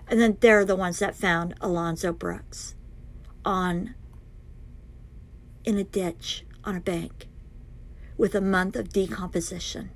And 0.06 0.20
then 0.20 0.38
they're 0.40 0.64
the 0.64 0.76
ones 0.76 1.00
that 1.00 1.14
found 1.14 1.54
Alonzo 1.60 2.12
Brooks 2.12 2.74
on 3.44 3.94
in 5.64 5.76
a 5.76 5.84
ditch 5.84 6.44
on 6.64 6.76
a 6.76 6.80
bank 6.80 7.28
with 8.16 8.34
a 8.34 8.40
month 8.40 8.74
of 8.74 8.88
decomposition. 8.90 9.90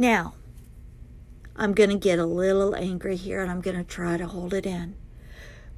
Now, 0.00 0.34
I'm 1.56 1.74
going 1.74 1.90
to 1.90 1.98
get 1.98 2.20
a 2.20 2.24
little 2.24 2.76
angry 2.76 3.16
here 3.16 3.42
and 3.42 3.50
I'm 3.50 3.60
going 3.60 3.76
to 3.76 3.82
try 3.82 4.16
to 4.16 4.28
hold 4.28 4.54
it 4.54 4.64
in. 4.64 4.94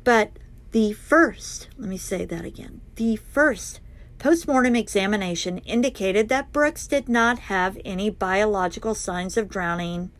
But 0.05 0.33
the 0.73 0.93
first, 0.93 1.69
let 1.79 1.89
me 1.89 1.97
say 1.97 2.27
that 2.27 2.45
again, 2.45 2.83
the 2.97 3.17
first 3.17 3.81
postmortem 4.19 4.77
examination 4.77 5.59
indicated 5.59 6.29
that 6.29 6.53
Brooks 6.53 6.87
did 6.87 7.09
not 7.09 7.39
have 7.39 7.79
any 7.83 8.11
biological 8.11 8.95
signs 8.95 9.39
of 9.39 9.49
drowning 9.49 10.11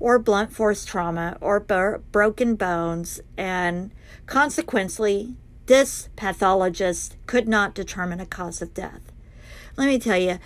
or 0.00 0.18
blunt 0.18 0.50
force 0.50 0.86
trauma 0.86 1.36
or 1.40 1.60
broken 1.60 2.56
bones, 2.56 3.20
and 3.36 3.92
consequently, 4.26 5.36
this 5.66 6.08
pathologist 6.16 7.16
could 7.26 7.46
not 7.46 7.74
determine 7.74 8.20
a 8.20 8.26
cause 8.26 8.60
of 8.60 8.74
death. 8.74 9.12
Let 9.76 9.86
me 9.86 9.98
tell 9.98 10.18
you, 10.18 10.38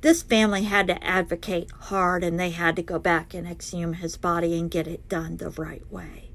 this 0.00 0.22
family 0.22 0.62
had 0.62 0.86
to 0.86 1.04
advocate 1.04 1.70
hard 1.72 2.24
and 2.24 2.38
they 2.38 2.50
had 2.50 2.76
to 2.76 2.82
go 2.82 2.98
back 2.98 3.34
and 3.34 3.46
exhume 3.46 3.94
his 3.94 4.16
body 4.16 4.58
and 4.58 4.70
get 4.70 4.86
it 4.86 5.08
done 5.08 5.36
the 5.36 5.50
right 5.50 5.90
way. 5.90 6.30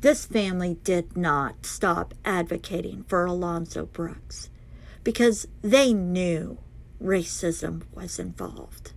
This 0.00 0.26
family 0.26 0.78
did 0.82 1.16
not 1.16 1.66
stop 1.66 2.14
advocating 2.24 3.04
for 3.04 3.24
Alonzo 3.24 3.86
Brooks 3.86 4.50
because 5.04 5.46
they 5.62 5.92
knew 5.92 6.58
racism 7.02 7.82
was 7.92 8.18
involved. 8.18 8.92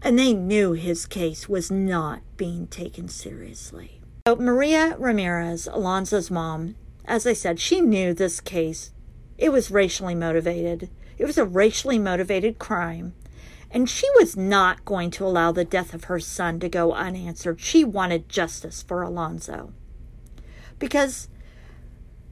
And 0.00 0.18
they 0.18 0.32
knew 0.32 0.72
his 0.72 1.06
case 1.06 1.48
was 1.48 1.70
not 1.70 2.22
being 2.36 2.66
taken 2.66 3.08
seriously. 3.08 4.00
So 4.26 4.36
Maria 4.36 4.96
Ramirez, 4.98 5.68
Alonzo's 5.68 6.30
mom, 6.30 6.74
as 7.04 7.26
I 7.26 7.32
said, 7.32 7.60
she 7.60 7.80
knew 7.80 8.14
this 8.14 8.40
case. 8.40 8.92
It 9.38 9.50
was 9.50 9.70
racially 9.70 10.14
motivated. 10.14 10.90
It 11.22 11.26
was 11.26 11.38
a 11.38 11.44
racially 11.44 12.00
motivated 12.00 12.58
crime. 12.58 13.14
And 13.70 13.88
she 13.88 14.08
was 14.16 14.36
not 14.36 14.84
going 14.84 15.12
to 15.12 15.24
allow 15.24 15.52
the 15.52 15.64
death 15.64 15.94
of 15.94 16.04
her 16.04 16.18
son 16.18 16.58
to 16.58 16.68
go 16.68 16.94
unanswered. 16.94 17.60
She 17.60 17.84
wanted 17.84 18.28
justice 18.28 18.82
for 18.82 19.02
Alonzo. 19.02 19.72
Because 20.80 21.28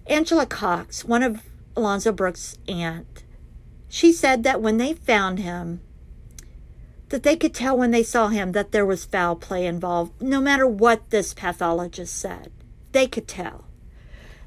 Angela 0.08 0.44
Cox, 0.44 1.04
one 1.04 1.22
of 1.22 1.44
Alonzo 1.76 2.10
Brooks' 2.10 2.58
aunt, 2.66 3.22
she 3.88 4.12
said 4.12 4.42
that 4.42 4.60
when 4.60 4.78
they 4.78 4.92
found 4.92 5.38
him, 5.38 5.82
that 7.10 7.22
they 7.22 7.36
could 7.36 7.54
tell 7.54 7.78
when 7.78 7.92
they 7.92 8.02
saw 8.02 8.26
him 8.26 8.50
that 8.50 8.72
there 8.72 8.84
was 8.84 9.04
foul 9.04 9.36
play 9.36 9.66
involved, 9.66 10.20
no 10.20 10.40
matter 10.40 10.66
what 10.66 11.10
this 11.10 11.32
pathologist 11.32 12.16
said. 12.16 12.50
They 12.90 13.06
could 13.06 13.28
tell. 13.28 13.66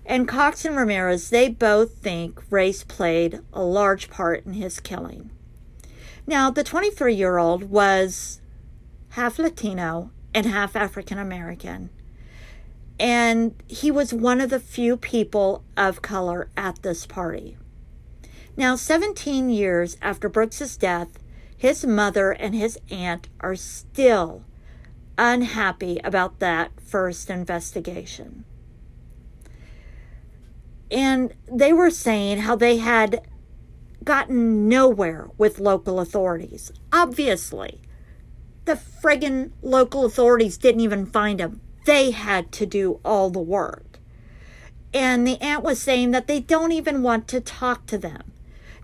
And 0.06 0.28
Cox 0.28 0.66
and 0.66 0.76
Ramirez, 0.76 1.30
they 1.30 1.48
both 1.48 1.98
think 1.98 2.42
race 2.50 2.84
played 2.84 3.40
a 3.54 3.64
large 3.64 4.10
part 4.10 4.46
in 4.46 4.54
his 4.54 4.80
killing. 4.80 5.30
Now, 6.28 6.50
the 6.50 6.64
23 6.64 7.14
year 7.14 7.38
old 7.38 7.70
was 7.70 8.42
half 9.12 9.40
Latino 9.40 10.12
and 10.34 10.46
half 10.46 10.76
African 10.76 11.18
American. 11.18 11.90
And 13.00 13.56
he 13.68 13.92
was 13.92 14.14
one 14.14 14.42
of 14.42 14.50
the 14.50 14.60
few 14.60 14.98
people 14.98 15.64
of 15.76 16.02
color 16.02 16.50
at 16.56 16.82
this 16.82 17.06
party. 17.06 17.58
Now, 18.56 18.76
17 18.76 19.50
years 19.50 19.98
after 20.02 20.30
Brooks's 20.30 20.78
death, 20.78 21.20
his 21.58 21.86
mother 21.86 22.32
and 22.32 22.54
his 22.54 22.78
aunt 22.92 23.30
are 23.40 23.56
still 23.56 24.44
unhappy 25.18 26.00
about 26.04 26.40
that 26.40 26.72
first 26.80 27.30
investigation. 27.30 28.46
And 30.94 31.34
they 31.52 31.74
were 31.74 31.90
saying 31.90 32.40
how 32.40 32.56
they 32.56 32.78
had 32.78 33.28
gotten 34.04 34.70
nowhere 34.70 35.30
with 35.38 35.60
local 35.60 36.00
authorities. 36.00 36.72
Obviously, 36.92 37.82
the 38.66 38.76
friggin' 38.76 39.52
local 39.64 40.06
authorities 40.06 40.58
didn't 40.58 40.82
even 40.82 41.08
find 41.08 41.40
him. 41.40 41.62
They 41.86 42.12
had 42.12 42.52
to 42.54 42.68
do 42.68 43.00
all 43.04 43.32
the 43.32 43.40
work. 43.40 44.00
And 44.94 45.28
the 45.28 45.42
aunt 45.42 45.64
was 45.64 45.82
saying 45.82 46.12
that 46.12 46.28
they 46.28 46.40
don't 46.40 46.72
even 46.72 47.02
want 47.02 47.28
to 47.30 47.42
talk 47.42 47.88
to 47.88 47.98
them. 47.98 48.32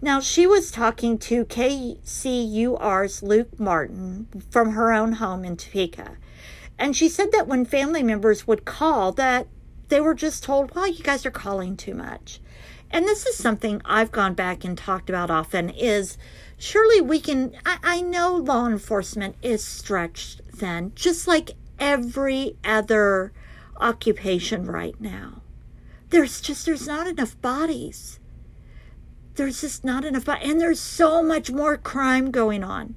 Now, 0.01 0.19
she 0.19 0.47
was 0.47 0.71
talking 0.71 1.19
to 1.19 1.45
KCUR's 1.45 3.21
Luke 3.21 3.59
Martin 3.59 4.27
from 4.49 4.71
her 4.71 4.91
own 4.91 5.13
home 5.13 5.45
in 5.45 5.57
Topeka. 5.57 6.17
And 6.79 6.95
she 6.95 7.07
said 7.07 7.31
that 7.33 7.47
when 7.47 7.65
family 7.65 8.01
members 8.01 8.47
would 8.47 8.65
call, 8.65 9.11
that 9.13 9.47
they 9.89 9.99
were 9.99 10.13
just 10.13 10.43
told, 10.43 10.73
well, 10.73 10.87
you 10.87 11.03
guys 11.03 11.25
are 11.25 11.31
calling 11.31 11.75
too 11.75 11.93
much 11.93 12.39
and 12.91 13.05
this 13.05 13.25
is 13.25 13.37
something 13.37 13.81
I've 13.85 14.11
gone 14.11 14.33
back 14.33 14.63
and 14.63 14.77
talked 14.77 15.09
about 15.09 15.29
often 15.29 15.69
is 15.69 16.17
surely 16.57 17.01
we 17.01 17.19
can 17.19 17.55
I, 17.65 17.77
I 17.83 18.01
know 18.01 18.35
law 18.35 18.67
enforcement 18.67 19.35
is 19.41 19.63
stretched 19.63 20.41
then, 20.53 20.91
just 20.95 21.27
like 21.27 21.51
every 21.79 22.57
other 22.63 23.31
occupation 23.77 24.65
right 24.65 24.99
now. 24.99 25.41
There's 26.09 26.41
just 26.41 26.65
there's 26.65 26.87
not 26.87 27.07
enough 27.07 27.39
bodies. 27.41 28.19
There's 29.35 29.61
just 29.61 29.85
not 29.85 30.03
enough 30.03 30.27
and 30.27 30.59
there's 30.59 30.79
so 30.81 31.21
much 31.21 31.51
more 31.51 31.77
crime 31.77 32.31
going 32.31 32.63
on. 32.63 32.95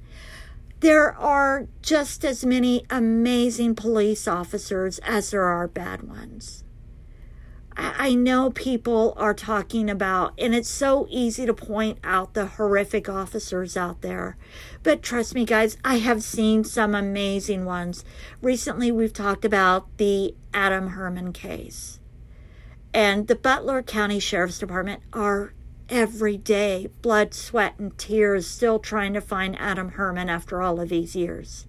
There 0.81 1.15
are 1.17 1.69
just 1.83 2.25
as 2.25 2.45
many 2.45 2.85
amazing 2.91 3.77
police 3.77 4.27
officers 4.27 4.99
as 5.01 5.31
there 5.31 5.45
are 5.45 5.69
bad 5.69 6.03
ones. 6.03 6.65
I 7.77 8.15
know 8.15 8.51
people 8.51 9.15
are 9.17 9.35
talking 9.35 9.89
about, 9.89 10.35
and 10.39 10.55
it's 10.55 10.69
so 10.69 11.07
easy 11.09 11.47
to 11.47 11.55
point 11.55 11.99
out 12.05 12.35
the 12.35 12.47
horrific 12.47 13.09
officers 13.09 13.77
out 13.77 14.03
there. 14.03 14.37
But 14.83 15.03
trust 15.03 15.35
me, 15.35 15.45
guys, 15.45 15.77
I 15.85 15.97
have 15.97 16.23
seen 16.23 16.65
some 16.65 16.95
amazing 16.95 17.65
ones. 17.65 18.05
Recently, 18.43 18.93
we've 18.93 19.13
talked 19.13 19.45
about 19.45 19.97
the 19.97 20.35
Adam 20.53 20.91
Herrman 20.91 21.33
case. 21.33 21.99
And 22.93 23.27
the 23.27 23.37
Butler 23.37 23.83
County 23.83 24.21
Sheriff's 24.21 24.59
Department 24.59 25.03
are 25.13 25.55
every 25.89 26.37
day, 26.37 26.89
blood, 27.01 27.33
sweat, 27.33 27.79
and 27.79 27.97
tears, 27.97 28.47
still 28.47 28.79
trying 28.79 29.15
to 29.15 29.21
find 29.21 29.59
Adam 29.59 29.93
Herrman 29.93 30.29
after 30.29 30.61
all 30.61 30.81
of 30.81 30.91
these 30.91 31.17
years. 31.17 31.67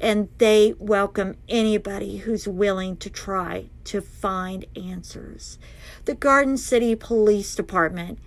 And 0.00 0.28
they 0.38 0.74
welcome 0.78 1.36
anybody 1.48 2.18
who's 2.18 2.46
willing 2.46 2.96
to 2.98 3.10
try 3.10 3.66
to 3.84 4.00
find 4.00 4.64
answers. 4.76 5.58
The 6.04 6.14
Garden 6.14 6.56
City 6.56 6.94
Police 6.94 7.54
Department 7.54 8.18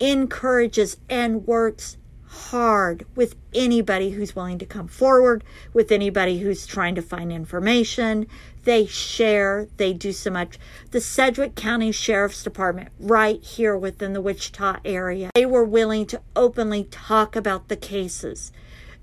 encourages 0.00 0.96
and 1.08 1.46
works 1.46 1.96
hard 2.28 3.06
with 3.14 3.34
anybody 3.54 4.10
who's 4.10 4.36
willing 4.36 4.58
to 4.58 4.66
come 4.66 4.86
forward, 4.86 5.42
with 5.72 5.90
anybody 5.90 6.38
who's 6.38 6.66
trying 6.66 6.94
to 6.94 7.02
find 7.02 7.32
information. 7.32 8.26
They 8.64 8.86
share, 8.86 9.68
they 9.78 9.94
do 9.94 10.12
so 10.12 10.30
much. 10.30 10.58
The 10.90 11.00
Sedgwick 11.00 11.54
County 11.54 11.90
Sheriff's 11.90 12.42
Department, 12.42 12.90
right 13.00 13.42
here 13.42 13.76
within 13.76 14.12
the 14.12 14.20
Wichita 14.20 14.80
area, 14.84 15.30
they 15.34 15.46
were 15.46 15.64
willing 15.64 16.06
to 16.06 16.20
openly 16.36 16.84
talk 16.84 17.34
about 17.34 17.68
the 17.68 17.76
cases. 17.76 18.52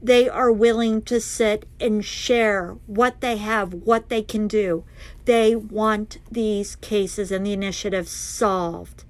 They 0.05 0.29
are 0.29 0.51
willing 0.51 1.01
to 1.05 1.19
sit 1.19 1.67
and 1.79 2.05
share 2.05 2.77
what 2.85 3.21
they 3.21 3.37
have, 3.37 3.73
what 3.73 4.09
they 4.09 4.21
can 4.21 4.47
do. 4.47 4.83
They 5.25 5.55
want 5.55 6.19
these 6.29 6.75
cases 6.75 7.31
and 7.31 7.43
the 7.43 7.53
initiative 7.53 8.07
solved. 8.07 9.03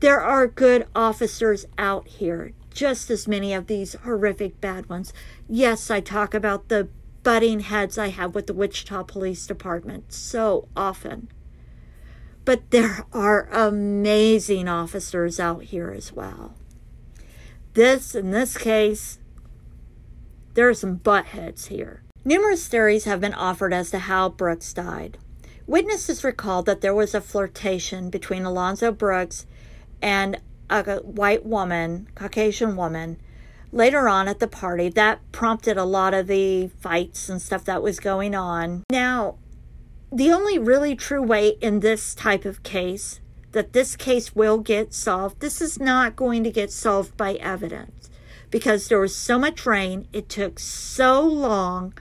There 0.00 0.20
are 0.20 0.46
good 0.48 0.86
officers 0.94 1.64
out 1.78 2.08
here, 2.08 2.52
just 2.74 3.08
as 3.08 3.26
many 3.26 3.54
of 3.54 3.68
these 3.68 3.94
horrific 3.94 4.60
bad 4.60 4.90
ones. 4.90 5.14
Yes, 5.48 5.90
I 5.90 6.00
talk 6.00 6.34
about 6.34 6.68
the 6.68 6.88
butting 7.22 7.60
heads 7.60 7.96
I 7.96 8.08
have 8.08 8.34
with 8.34 8.48
the 8.48 8.54
Wichita 8.54 9.04
Police 9.04 9.46
Department 9.46 10.12
so 10.12 10.68
often. 10.76 11.28
But 12.44 12.70
there 12.70 13.06
are 13.14 13.48
amazing 13.50 14.68
officers 14.68 15.40
out 15.40 15.62
here 15.64 15.90
as 15.90 16.12
well. 16.12 16.54
This, 17.72 18.14
in 18.14 18.30
this 18.30 18.58
case, 18.58 19.20
there 20.56 20.68
are 20.68 20.74
some 20.74 20.96
butt 20.96 21.26
heads 21.26 21.66
here. 21.66 22.02
Numerous 22.24 22.66
theories 22.66 23.04
have 23.04 23.20
been 23.20 23.34
offered 23.34 23.72
as 23.72 23.90
to 23.90 24.00
how 24.00 24.30
Brooks 24.30 24.72
died. 24.72 25.18
Witnesses 25.66 26.24
recalled 26.24 26.64
that 26.66 26.80
there 26.80 26.94
was 26.94 27.14
a 27.14 27.20
flirtation 27.20 28.08
between 28.08 28.44
Alonzo 28.44 28.90
Brooks 28.90 29.46
and 30.00 30.40
a 30.70 30.96
white 31.00 31.44
woman, 31.44 32.08
Caucasian 32.14 32.74
woman, 32.74 33.18
later 33.70 34.08
on 34.08 34.28
at 34.28 34.40
the 34.40 34.48
party. 34.48 34.88
That 34.88 35.20
prompted 35.30 35.76
a 35.76 35.84
lot 35.84 36.14
of 36.14 36.26
the 36.26 36.68
fights 36.80 37.28
and 37.28 37.40
stuff 37.40 37.64
that 37.66 37.82
was 37.82 38.00
going 38.00 38.34
on. 38.34 38.82
Now, 38.90 39.36
the 40.10 40.32
only 40.32 40.58
really 40.58 40.96
true 40.96 41.22
way 41.22 41.50
in 41.60 41.80
this 41.80 42.14
type 42.14 42.46
of 42.46 42.62
case 42.62 43.20
that 43.52 43.74
this 43.74 43.94
case 43.94 44.34
will 44.34 44.58
get 44.58 44.94
solved, 44.94 45.40
this 45.40 45.60
is 45.60 45.78
not 45.78 46.16
going 46.16 46.44
to 46.44 46.50
get 46.50 46.72
solved 46.72 47.16
by 47.16 47.34
evidence 47.34 48.05
because 48.56 48.88
there 48.88 48.98
was 48.98 49.14
so 49.14 49.38
much 49.38 49.66
rain, 49.66 50.08
it 50.14 50.30
took 50.30 50.58
so 50.58 51.20
long 51.20 51.92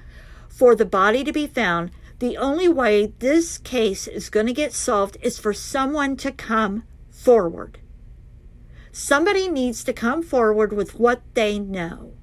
for 0.48 0.74
the 0.74 0.86
body 0.86 1.22
to 1.22 1.34
be 1.34 1.46
found. 1.46 1.92
The 2.20 2.38
only 2.38 2.70
way 2.70 3.08
this 3.20 3.58
case 3.58 4.08
is 4.08 4.30
going 4.30 4.46
to 4.46 4.54
get 4.54 4.72
solved 4.72 5.18
is 5.22 5.38
for 5.38 5.52
someone 5.52 6.16
to 6.16 6.32
come 6.32 6.84
forward. 7.10 7.80
Somebody 8.94 9.50
needs 9.50 9.84
to 9.84 9.92
come 9.92 10.24
forward 10.24 10.72
with 10.72 10.98
what 10.98 11.24
they 11.34 11.60
know. 11.60 12.14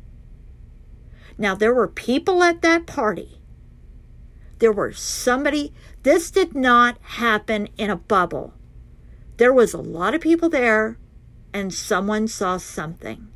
Now, 1.37 1.55
there 1.55 1.75
were 1.75 1.87
people 1.87 2.43
at 2.43 2.63
that 2.63 2.87
party. 2.87 3.39
There 4.61 4.73
were 4.73 4.95
somebody, 4.95 5.75
this 6.05 6.31
did 6.31 6.55
not 6.55 6.97
happen 7.03 7.69
in 7.77 7.91
a 7.91 7.97
bubble. 7.97 8.55
There 9.37 9.53
was 9.53 9.75
a 9.75 9.79
lot 9.83 10.15
of 10.15 10.23
people 10.23 10.49
there, 10.49 10.97
and 11.53 11.75
someone 11.75 12.29
saw 12.29 12.57
something. 12.57 13.29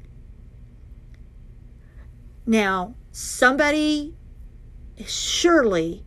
Now, 2.47 2.95
somebody 3.11 4.15
surely, 5.05 6.05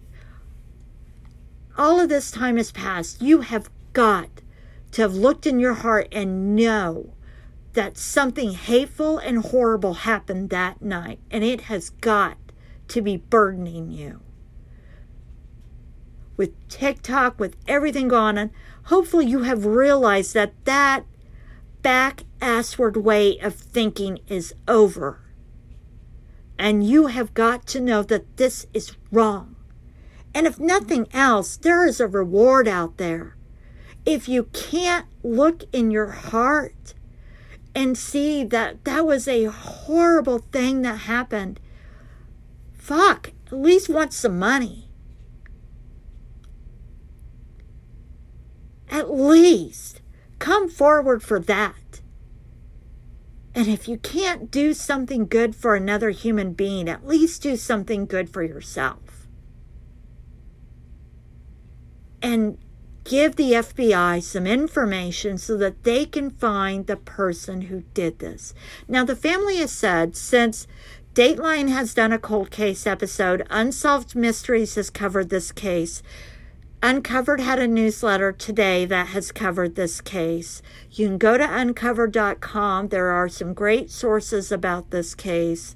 all 1.77 1.99
of 1.99 2.09
this 2.09 2.31
time 2.31 2.57
has 2.57 2.71
passed. 2.71 3.21
You 3.21 3.41
have 3.41 3.69
got 3.93 4.29
to 4.91 5.01
have 5.01 5.13
looked 5.13 5.45
in 5.45 5.59
your 5.59 5.75
heart 5.75 6.07
and 6.11 6.55
know 6.55 7.13
that 7.73 7.97
something 7.97 8.53
hateful 8.53 9.17
and 9.17 9.39
horrible 9.39 9.93
happened 9.93 10.49
that 10.49 10.81
night, 10.81 11.19
and 11.29 11.43
it 11.43 11.61
has 11.61 11.89
got 11.89 12.37
to 12.87 13.01
be 13.01 13.17
burdening 13.17 13.91
you. 13.91 14.21
With 16.35 16.67
TikTok, 16.69 17.39
with 17.39 17.57
everything 17.67 18.07
going 18.07 18.37
on, 18.37 18.51
hopefully 18.85 19.25
you 19.25 19.43
have 19.43 19.65
realized 19.65 20.33
that 20.33 20.53
that 20.65 21.05
back 21.81 22.23
assward 22.41 22.97
way 22.97 23.37
of 23.39 23.53
thinking 23.55 24.19
is 24.27 24.53
over. 24.67 25.21
And 26.59 26.85
you 26.85 27.07
have 27.07 27.33
got 27.33 27.65
to 27.67 27.79
know 27.79 28.03
that 28.03 28.35
this 28.35 28.67
is 28.73 28.97
wrong. 29.13 29.55
And 30.35 30.45
if 30.45 30.59
nothing 30.59 31.07
else, 31.13 31.55
there 31.55 31.87
is 31.87 32.01
a 32.01 32.07
reward 32.07 32.67
out 32.67 32.97
there. 32.97 33.37
If 34.05 34.27
you 34.27 34.43
can't 34.43 35.05
look 35.23 35.63
in 35.71 35.89
your 35.89 36.11
heart 36.11 36.93
and 37.73 37.97
see 37.97 38.43
that 38.43 38.83
that 38.83 39.05
was 39.05 39.25
a 39.25 39.45
horrible 39.45 40.39
thing 40.51 40.81
that 40.81 41.01
happened, 41.01 41.61
fuck, 42.73 43.31
at 43.47 43.53
least 43.53 43.87
want 43.87 44.11
some 44.11 44.37
money. 44.37 44.89
At 48.89 49.09
least 49.09 50.01
come 50.39 50.67
forward 50.67 51.23
for 51.23 51.39
that. 51.39 51.73
And 53.59 53.67
if 53.67 53.89
you 53.89 53.97
can't 53.97 54.49
do 54.49 54.73
something 54.73 55.27
good 55.27 55.53
for 55.53 55.75
another 55.75 56.11
human 56.11 56.53
being, 56.53 56.87
at 56.87 57.05
least 57.05 57.41
do 57.41 57.57
something 57.57 58.05
good 58.05 58.29
for 58.29 58.41
yourself. 58.41 59.27
And 62.21 62.57
give 63.03 63.35
the 63.35 63.51
FBI 63.51 64.23
some 64.23 64.47
information 64.47 65.37
so 65.37 65.57
that 65.57 65.83
they 65.83 66.05
can 66.05 66.29
find 66.29 66.87
the 66.87 66.95
person 66.95 67.63
who 67.63 67.81
did 67.93 68.19
this. 68.19 68.53
Now, 68.87 69.03
the 69.03 69.13
family 69.13 69.57
has 69.57 69.73
said 69.73 70.15
since 70.15 70.65
Dateline 71.13 71.67
has 71.67 71.93
done 71.93 72.13
a 72.13 72.17
cold 72.17 72.51
case 72.51 72.87
episode, 72.87 73.45
Unsolved 73.49 74.15
Mysteries 74.15 74.75
has 74.75 74.89
covered 74.89 75.27
this 75.27 75.51
case. 75.51 76.01
Uncovered 76.81 77.41
had 77.41 77.59
a 77.59 77.67
newsletter 77.67 78.31
today 78.31 78.85
that 78.85 79.07
has 79.07 79.33
covered 79.33 79.75
this 79.75 79.99
case. 79.99 80.61
You 80.89 81.07
can 81.07 81.17
go 81.17 81.37
to 81.37 81.43
uncovered.com. 81.43 82.87
There 82.87 83.09
are 83.09 83.27
some 83.27 83.53
great 83.53 83.91
sources 83.91 84.49
about 84.49 84.89
this 84.89 85.13
case. 85.13 85.75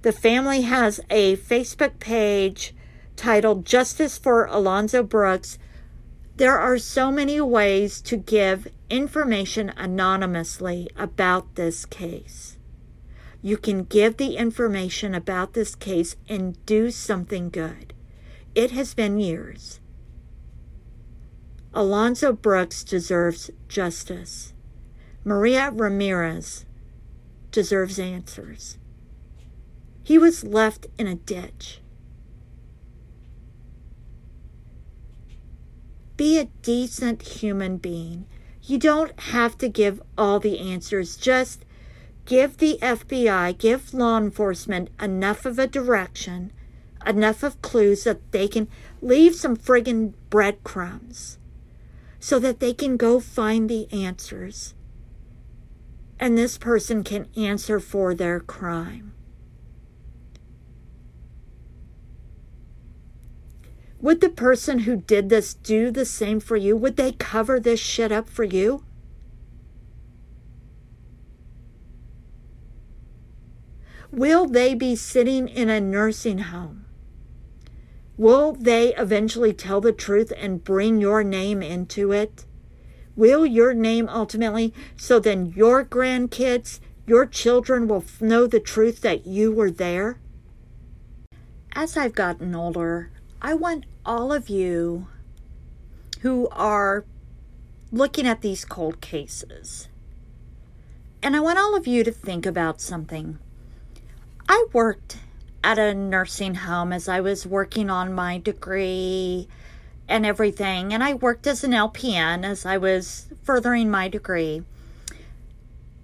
The 0.00 0.12
family 0.12 0.62
has 0.62 1.00
a 1.10 1.36
Facebook 1.36 1.98
page 1.98 2.74
titled 3.14 3.66
Justice 3.66 4.16
for 4.16 4.46
Alonzo 4.46 5.02
Brooks. 5.02 5.58
There 6.36 6.58
are 6.58 6.78
so 6.78 7.12
many 7.12 7.42
ways 7.42 8.00
to 8.02 8.16
give 8.16 8.68
information 8.88 9.70
anonymously 9.76 10.88
about 10.96 11.56
this 11.56 11.84
case. 11.84 12.56
You 13.42 13.58
can 13.58 13.84
give 13.84 14.16
the 14.16 14.36
information 14.36 15.14
about 15.14 15.52
this 15.52 15.74
case 15.74 16.16
and 16.26 16.64
do 16.64 16.90
something 16.90 17.50
good. 17.50 17.92
It 18.54 18.70
has 18.70 18.94
been 18.94 19.18
years. 19.18 19.80
Alonzo 21.74 22.32
Brooks 22.32 22.82
deserves 22.82 23.50
justice. 23.68 24.54
Maria 25.22 25.70
Ramirez 25.70 26.64
deserves 27.50 27.98
answers. 27.98 28.78
He 30.02 30.16
was 30.16 30.44
left 30.44 30.86
in 30.98 31.06
a 31.06 31.14
ditch. 31.14 31.80
Be 36.16 36.38
a 36.38 36.48
decent 36.62 37.22
human 37.22 37.76
being. 37.76 38.26
You 38.62 38.78
don't 38.78 39.18
have 39.20 39.58
to 39.58 39.68
give 39.68 40.02
all 40.16 40.40
the 40.40 40.58
answers. 40.58 41.16
Just 41.16 41.66
give 42.24 42.56
the 42.56 42.78
FBI, 42.80 43.56
give 43.58 43.92
law 43.92 44.16
enforcement 44.16 44.88
enough 45.00 45.44
of 45.44 45.58
a 45.58 45.66
direction, 45.66 46.50
enough 47.06 47.42
of 47.42 47.60
clues 47.60 48.04
that 48.04 48.32
they 48.32 48.48
can 48.48 48.68
leave 49.02 49.34
some 49.34 49.56
friggin' 49.56 50.14
breadcrumbs 50.30 51.38
so 52.20 52.38
that 52.38 52.60
they 52.60 52.74
can 52.74 52.96
go 52.96 53.20
find 53.20 53.68
the 53.68 53.90
answers. 53.92 54.74
And 56.18 56.36
this 56.36 56.58
person 56.58 57.04
can 57.04 57.28
answer 57.36 57.78
for 57.78 58.14
their 58.14 58.40
crime. 58.40 59.14
Would 64.00 64.20
the 64.20 64.28
person 64.28 64.80
who 64.80 64.96
did 64.96 65.28
this 65.28 65.54
do 65.54 65.90
the 65.90 66.04
same 66.04 66.38
for 66.40 66.56
you? 66.56 66.76
Would 66.76 66.96
they 66.96 67.12
cover 67.12 67.58
this 67.58 67.80
shit 67.80 68.12
up 68.12 68.28
for 68.28 68.44
you? 68.44 68.84
Will 74.10 74.46
they 74.46 74.74
be 74.74 74.96
sitting 74.96 75.48
in 75.48 75.68
a 75.68 75.80
nursing 75.80 76.38
home 76.38 76.87
Will 78.18 78.52
they 78.52 78.94
eventually 78.96 79.54
tell 79.54 79.80
the 79.80 79.92
truth 79.92 80.32
and 80.36 80.62
bring 80.62 81.00
your 81.00 81.24
name 81.24 81.62
into 81.62 82.12
it? 82.12 82.44
Will 83.16 83.46
your 83.46 83.72
name 83.72 84.08
ultimately, 84.10 84.74
so 84.96 85.18
then 85.18 85.54
your 85.56 85.84
grandkids, 85.84 86.80
your 87.06 87.24
children 87.24 87.88
will 87.88 88.04
know 88.20 88.46
the 88.46 88.60
truth 88.60 89.00
that 89.00 89.26
you 89.26 89.50
were 89.50 89.70
there? 89.70 90.18
as 91.78 91.96
I've 91.96 92.14
gotten 92.14 92.56
older, 92.56 93.08
I 93.40 93.54
want 93.54 93.84
all 94.04 94.32
of 94.32 94.48
you 94.48 95.06
who 96.22 96.48
are 96.48 97.04
looking 97.92 98.26
at 98.26 98.42
these 98.42 98.64
cold 98.64 99.00
cases, 99.00 99.86
and 101.22 101.36
I 101.36 101.40
want 101.40 101.56
all 101.56 101.76
of 101.76 101.86
you 101.86 102.02
to 102.02 102.10
think 102.10 102.46
about 102.46 102.80
something. 102.80 103.38
I 104.48 104.66
worked 104.72 105.18
at 105.68 105.78
a 105.78 105.92
nursing 105.92 106.54
home 106.54 106.94
as 106.94 107.10
I 107.10 107.20
was 107.20 107.44
working 107.44 107.90
on 107.90 108.14
my 108.14 108.38
degree 108.38 109.48
and 110.08 110.24
everything, 110.24 110.94
and 110.94 111.04
I 111.04 111.12
worked 111.12 111.46
as 111.46 111.62
an 111.62 111.72
LPN 111.72 112.42
as 112.42 112.64
I 112.64 112.78
was 112.78 113.26
furthering 113.42 113.90
my 113.90 114.08
degree. 114.08 114.62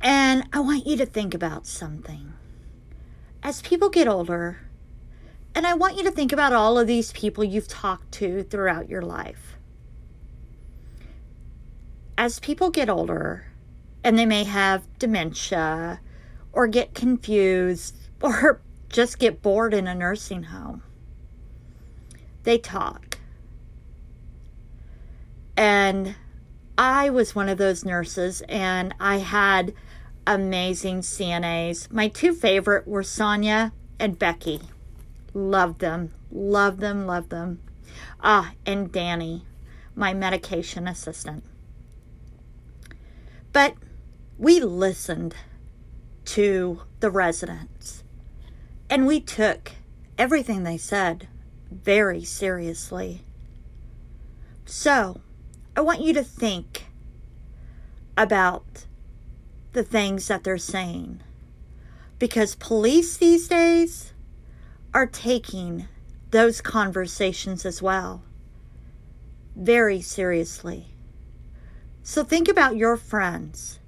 And 0.02 0.46
I 0.52 0.60
want 0.60 0.86
you 0.86 0.98
to 0.98 1.06
think 1.06 1.32
about 1.32 1.66
something. 1.66 2.34
As 3.42 3.62
people 3.62 3.88
get 3.88 4.06
older, 4.06 4.58
and 5.54 5.66
I 5.66 5.72
want 5.72 5.96
you 5.96 6.04
to 6.04 6.10
think 6.10 6.30
about 6.30 6.52
all 6.52 6.78
of 6.78 6.86
these 6.86 7.10
people 7.12 7.42
you've 7.42 7.66
talked 7.66 8.12
to 8.12 8.42
throughout 8.42 8.90
your 8.90 9.00
life. 9.00 9.56
As 12.18 12.38
people 12.38 12.68
get 12.68 12.90
older, 12.90 13.46
and 14.04 14.18
they 14.18 14.26
may 14.26 14.44
have 14.44 14.86
dementia, 14.98 16.00
or 16.52 16.66
get 16.66 16.92
confused, 16.94 17.96
or 18.20 18.60
just 18.94 19.18
get 19.18 19.42
bored 19.42 19.74
in 19.74 19.88
a 19.88 19.94
nursing 19.94 20.44
home, 20.44 20.80
they 22.44 22.56
talk. 22.56 23.18
And 25.56 26.14
I 26.78 27.10
was 27.10 27.34
one 27.34 27.48
of 27.48 27.58
those 27.58 27.84
nurses, 27.84 28.40
and 28.48 28.94
I 29.00 29.16
had 29.16 29.74
amazing 30.28 31.00
CNAs. 31.00 31.90
My 31.90 32.06
two 32.06 32.32
favorite 32.32 32.86
were 32.86 33.02
Sonia 33.02 33.72
and 33.98 34.16
Becky. 34.16 34.60
Love 35.32 35.78
them, 35.78 36.14
love 36.30 36.78
them, 36.78 37.04
love 37.04 37.30
them. 37.30 37.60
Ah, 38.22 38.52
and 38.64 38.92
Danny, 38.92 39.44
my 39.96 40.14
medication 40.14 40.86
assistant. 40.86 41.42
But 43.52 43.74
we 44.38 44.60
listened 44.60 45.34
to 46.26 46.82
the 47.00 47.10
residents 47.10 48.03
and 48.88 49.06
we 49.06 49.20
took 49.20 49.72
everything 50.18 50.62
they 50.62 50.78
said 50.78 51.28
very 51.70 52.24
seriously. 52.24 53.22
So, 54.64 55.20
I 55.76 55.80
want 55.80 56.00
you 56.00 56.14
to 56.14 56.24
think 56.24 56.86
about 58.16 58.86
the 59.72 59.82
things 59.82 60.28
that 60.28 60.44
they're 60.44 60.58
saying. 60.58 61.20
Because 62.18 62.54
police 62.54 63.16
these 63.16 63.48
days 63.48 64.12
are 64.94 65.06
taking 65.06 65.88
those 66.30 66.60
conversations 66.60 67.66
as 67.66 67.82
well 67.82 68.22
very 69.56 70.00
seriously. 70.00 70.86
So 72.02 72.24
think 72.24 72.48
about 72.48 72.76
your 72.76 72.96
friends 72.96 73.78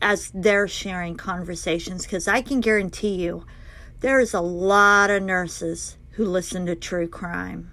as 0.00 0.30
they're 0.34 0.68
sharing 0.68 1.16
conversations 1.16 2.04
because 2.04 2.28
I 2.28 2.42
can 2.42 2.60
guarantee 2.60 3.14
you 3.14 3.46
there 4.04 4.20
is 4.20 4.34
a 4.34 4.40
lot 4.40 5.08
of 5.08 5.22
nurses 5.22 5.96
who 6.12 6.24
listen 6.26 6.66
to 6.66 6.76
true 6.76 7.08
crime, 7.08 7.70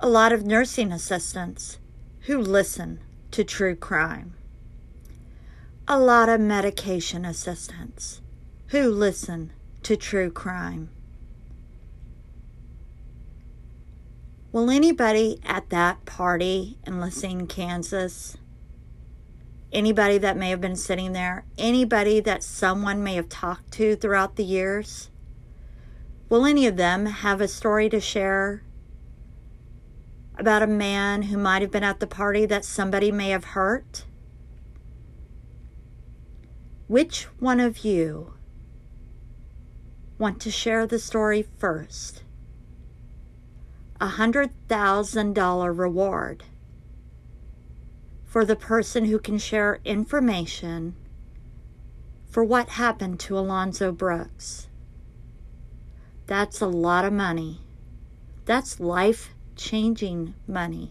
a 0.00 0.08
lot 0.08 0.32
of 0.32 0.46
nursing 0.46 0.90
assistants 0.90 1.78
who 2.22 2.38
listen 2.38 2.98
to 3.30 3.44
true 3.44 3.76
crime 3.76 4.34
a 5.86 5.98
lot 5.98 6.30
of 6.30 6.40
medication 6.40 7.24
assistants 7.26 8.22
who 8.68 8.88
listen 8.88 9.52
to 9.82 9.96
true 9.96 10.30
crime. 10.30 10.88
Will 14.50 14.70
anybody 14.70 15.40
at 15.44 15.68
that 15.70 16.06
party 16.06 16.78
in 16.86 17.00
La 17.00 17.10
Cygne, 17.10 17.46
Kansas, 17.46 18.38
anybody 19.74 20.16
that 20.18 20.36
may 20.36 20.50
have 20.50 20.60
been 20.60 20.76
sitting 20.76 21.12
there, 21.12 21.44
anybody 21.58 22.20
that 22.20 22.42
someone 22.42 23.02
may 23.02 23.16
have 23.16 23.28
talked 23.28 23.72
to 23.72 23.96
throughout 23.96 24.36
the 24.36 24.44
years, 24.44 25.10
will 26.28 26.46
any 26.46 26.66
of 26.66 26.76
them 26.76 27.06
have 27.06 27.40
a 27.40 27.48
story 27.48 27.88
to 27.90 28.00
share 28.00 28.62
about 30.38 30.62
a 30.62 30.66
man 30.66 31.22
who 31.22 31.36
might 31.36 31.62
have 31.62 31.70
been 31.70 31.84
at 31.84 32.00
the 32.00 32.06
party 32.06 32.46
that 32.46 32.64
somebody 32.64 33.10
may 33.10 33.30
have 33.30 33.44
hurt? 33.44 34.06
Which 36.86 37.24
one 37.38 37.60
of 37.60 37.84
you 37.84 38.34
want 40.18 40.40
to 40.42 40.50
share 40.50 40.86
the 40.86 40.98
story 40.98 41.46
first? 41.58 42.22
A 44.00 44.08
$100,000 44.08 45.78
reward 45.78 46.44
for 48.34 48.44
the 48.44 48.56
person 48.56 49.04
who 49.04 49.16
can 49.16 49.38
share 49.38 49.78
information 49.84 50.92
for 52.28 52.42
what 52.42 52.70
happened 52.70 53.20
to 53.20 53.38
Alonzo 53.38 53.92
Brooks. 53.92 54.66
That's 56.26 56.60
a 56.60 56.66
lot 56.66 57.04
of 57.04 57.12
money. 57.12 57.60
That's 58.44 58.80
life 58.80 59.30
changing 59.54 60.34
money. 60.48 60.90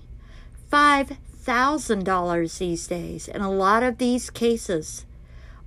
$5,000 0.71 2.57
these 2.59 2.87
days 2.87 3.27
in 3.27 3.41
a 3.41 3.51
lot 3.51 3.83
of 3.83 3.97
these 3.97 4.29
cases 4.29 5.05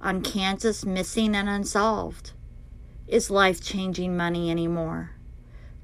on 0.00 0.22
Kansas 0.22 0.86
missing 0.86 1.34
and 1.34 1.46
unsolved 1.46 2.32
is 3.06 3.30
life 3.30 3.62
changing 3.62 4.16
money 4.16 4.50
anymore. 4.50 5.10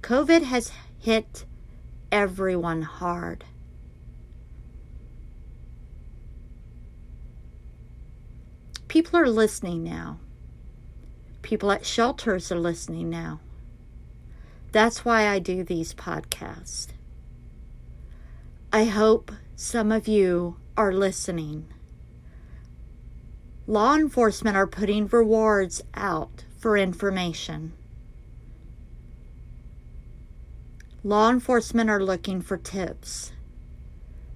COVID 0.01 0.45
has 0.45 0.73
hit 0.99 1.45
everyone 2.11 2.81
hard. 2.81 3.45
People 8.93 9.19
are 9.19 9.27
listening 9.27 9.83
now. 9.83 10.19
People 11.41 11.73
at 11.73 11.87
shelters 11.87 12.53
are 12.53 12.59
listening 12.59 13.09
now. 13.09 13.41
That's 14.71 15.03
why 15.03 15.29
I 15.29 15.39
do 15.39 15.65
these 15.65 15.95
podcasts. 15.95 16.89
I 18.71 18.85
hope 18.85 19.33
some 19.57 19.91
of 19.93 20.07
you 20.07 20.57
are 20.77 20.93
listening 20.93 21.69
law 23.67 23.95
enforcement 23.95 24.59
are 24.59 24.67
putting 24.67 25.07
rewards 25.07 25.83
out 25.95 26.45
for 26.59 26.77
information. 26.77 27.73
Law 31.03 31.31
enforcement 31.31 31.89
are 31.89 32.05
looking 32.05 32.43
for 32.43 32.59
tips 32.59 33.33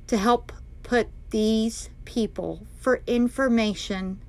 to 0.06 0.16
help 0.16 0.50
put 0.82 1.08
these 1.28 1.90
people 2.06 2.66
for 2.80 3.02
information 3.06 4.22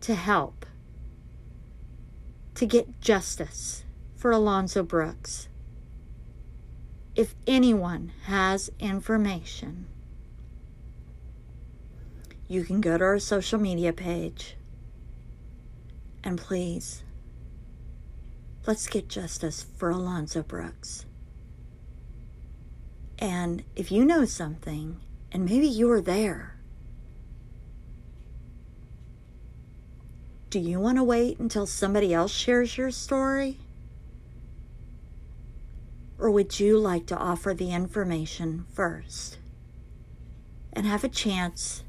to 0.00 0.14
help 0.14 0.66
to 2.54 2.66
get 2.66 3.00
justice 3.00 3.84
for 4.16 4.30
Alonzo 4.30 4.82
Brooks. 4.82 5.48
If 7.14 7.34
anyone 7.46 8.12
has 8.24 8.70
information, 8.78 9.86
you 12.48 12.64
can 12.64 12.80
go 12.80 12.96
to 12.98 13.04
our 13.04 13.18
social 13.18 13.58
media 13.58 13.92
page 13.92 14.56
and 16.26 16.38
please, 16.38 17.04
let's 18.66 18.88
get 18.88 19.08
justice 19.08 19.64
for 19.76 19.90
Alonzo 19.90 20.42
Brooks. 20.42 21.06
And 23.20 23.62
if 23.76 23.92
you 23.92 24.04
know 24.04 24.24
something, 24.24 25.00
and 25.30 25.44
maybe 25.44 25.68
you 25.68 25.86
were 25.86 26.00
there, 26.00 26.55
do 30.50 30.58
you 30.58 30.80
want 30.80 30.98
to 30.98 31.04
wait 31.04 31.38
until 31.38 31.66
somebody 31.66 32.14
else 32.14 32.32
shares 32.32 32.76
your 32.76 32.90
story? 32.90 33.58
Or 36.18 36.30
would 36.30 36.58
you 36.58 36.78
like 36.78 37.06
to 37.06 37.16
offer 37.16 37.52
the 37.52 37.72
information 37.72 38.64
first 38.72 39.38
and 40.72 40.86
have 40.86 41.04
a 41.04 41.08
chance 41.08 41.82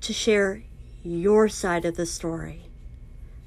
to 0.00 0.12
share 0.12 0.62
your 1.02 1.48
side 1.48 1.84
of 1.84 1.96
the 1.96 2.06
story 2.06 2.62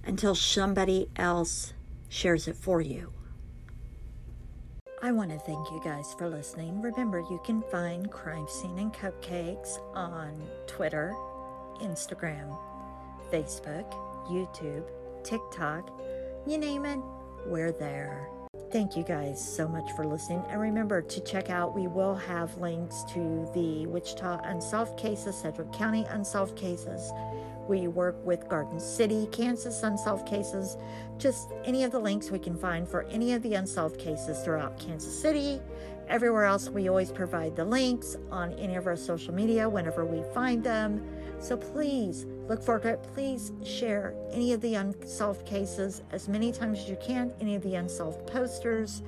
until 0.03 0.35
somebody 0.35 1.09
else 1.15 1.73
shares 2.09 2.47
it 2.47 2.55
for 2.55 2.81
you. 2.81 3.11
I 5.01 5.11
want 5.11 5.31
to 5.31 5.39
thank 5.39 5.71
you 5.71 5.81
guys 5.83 6.13
for 6.17 6.29
listening. 6.29 6.81
Remember, 6.81 7.19
you 7.19 7.41
can 7.43 7.63
find 7.71 8.11
Crime 8.11 8.47
Scene 8.47 8.77
and 8.77 8.93
Cupcakes 8.93 9.79
on 9.95 10.47
Twitter, 10.67 11.15
Instagram, 11.81 12.55
Facebook, 13.31 13.89
YouTube, 14.29 14.83
TikTok, 15.23 15.89
you 16.45 16.57
name 16.57 16.85
it, 16.85 16.99
we're 17.45 17.71
there. 17.71 18.27
Thank 18.71 18.95
you 18.95 19.03
guys 19.03 19.43
so 19.43 19.67
much 19.67 19.89
for 19.93 20.05
listening. 20.05 20.43
And 20.49 20.59
remember 20.59 21.01
to 21.01 21.21
check 21.21 21.49
out, 21.49 21.75
we 21.75 21.87
will 21.87 22.15
have 22.15 22.57
links 22.57 23.03
to 23.13 23.49
the 23.53 23.85
Wichita 23.87 24.41
Unsolved 24.43 24.97
Cases, 24.97 25.35
Sedgwick 25.35 25.71
County 25.73 26.05
Unsolved 26.09 26.57
Cases, 26.57 27.11
We 27.67 27.87
work 27.87 28.17
with 28.25 28.49
Garden 28.49 28.79
City, 28.79 29.27
Kansas 29.31 29.83
Unsolved 29.83 30.27
Cases. 30.27 30.77
Just 31.17 31.51
any 31.63 31.83
of 31.83 31.91
the 31.91 31.99
links 31.99 32.31
we 32.31 32.39
can 32.39 32.55
find 32.57 32.87
for 32.87 33.03
any 33.03 33.33
of 33.33 33.41
the 33.43 33.53
unsolved 33.53 33.99
cases 33.99 34.43
throughout 34.43 34.79
Kansas 34.79 35.21
City. 35.21 35.61
Everywhere 36.07 36.45
else, 36.45 36.69
we 36.69 36.89
always 36.89 37.11
provide 37.11 37.55
the 37.55 37.65
links 37.65 38.17
on 38.31 38.53
any 38.53 38.75
of 38.75 38.87
our 38.87 38.95
social 38.95 39.33
media 39.33 39.67
whenever 39.69 40.05
we 40.05 40.21
find 40.33 40.63
them. 40.63 41.03
So 41.39 41.57
please 41.57 42.25
look 42.47 42.63
to 42.65 42.75
it. 42.87 43.03
Please 43.13 43.51
share 43.63 44.13
any 44.31 44.53
of 44.53 44.61
the 44.61 44.75
unsolved 44.75 45.45
cases 45.45 46.01
as 46.11 46.27
many 46.27 46.51
times 46.51 46.79
as 46.79 46.89
you 46.89 46.97
can, 47.01 47.33
any 47.39 47.55
of 47.55 47.63
the 47.63 47.75
unsolved 47.75 48.27
posters, 48.27 49.01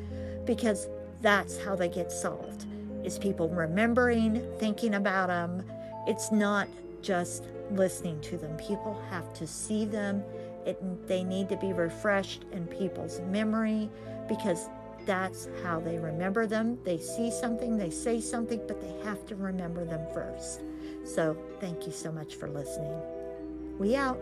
because 0.45 0.87
that's 1.21 1.57
how 1.57 1.75
they 1.75 1.89
get 1.89 2.11
solved. 2.11 2.65
Is 3.03 3.19
people 3.19 3.49
remembering, 3.49 4.45
thinking 4.59 4.95
about 4.95 5.27
them. 5.27 5.63
It's 6.07 6.31
not 6.31 6.67
just 7.01 7.43
listening 7.71 8.19
to 8.21 8.37
them. 8.37 8.55
People 8.57 8.99
have 9.09 9.33
to 9.33 9.45
see 9.45 9.85
them. 9.85 10.23
It, 10.65 11.07
they 11.07 11.23
need 11.23 11.49
to 11.49 11.57
be 11.57 11.73
refreshed 11.73 12.45
in 12.51 12.65
people's 12.67 13.19
memory 13.29 13.89
because 14.29 14.69
that's 15.05 15.47
how 15.63 15.79
they 15.79 15.97
remember 15.97 16.47
them. 16.47 16.77
They 16.83 16.97
see 16.97 17.31
something, 17.31 17.77
they 17.77 17.89
say 17.89 18.19
something, 18.19 18.61
but 18.67 18.81
they 18.81 18.93
have 19.03 19.25
to 19.27 19.35
remember 19.35 19.85
them 19.85 20.05
first. 20.13 20.61
So, 21.05 21.37
thank 21.59 21.85
you 21.85 21.91
so 21.91 22.11
much 22.11 22.35
for 22.35 22.49
listening. 22.49 22.99
We 23.77 23.95
out. 23.95 24.19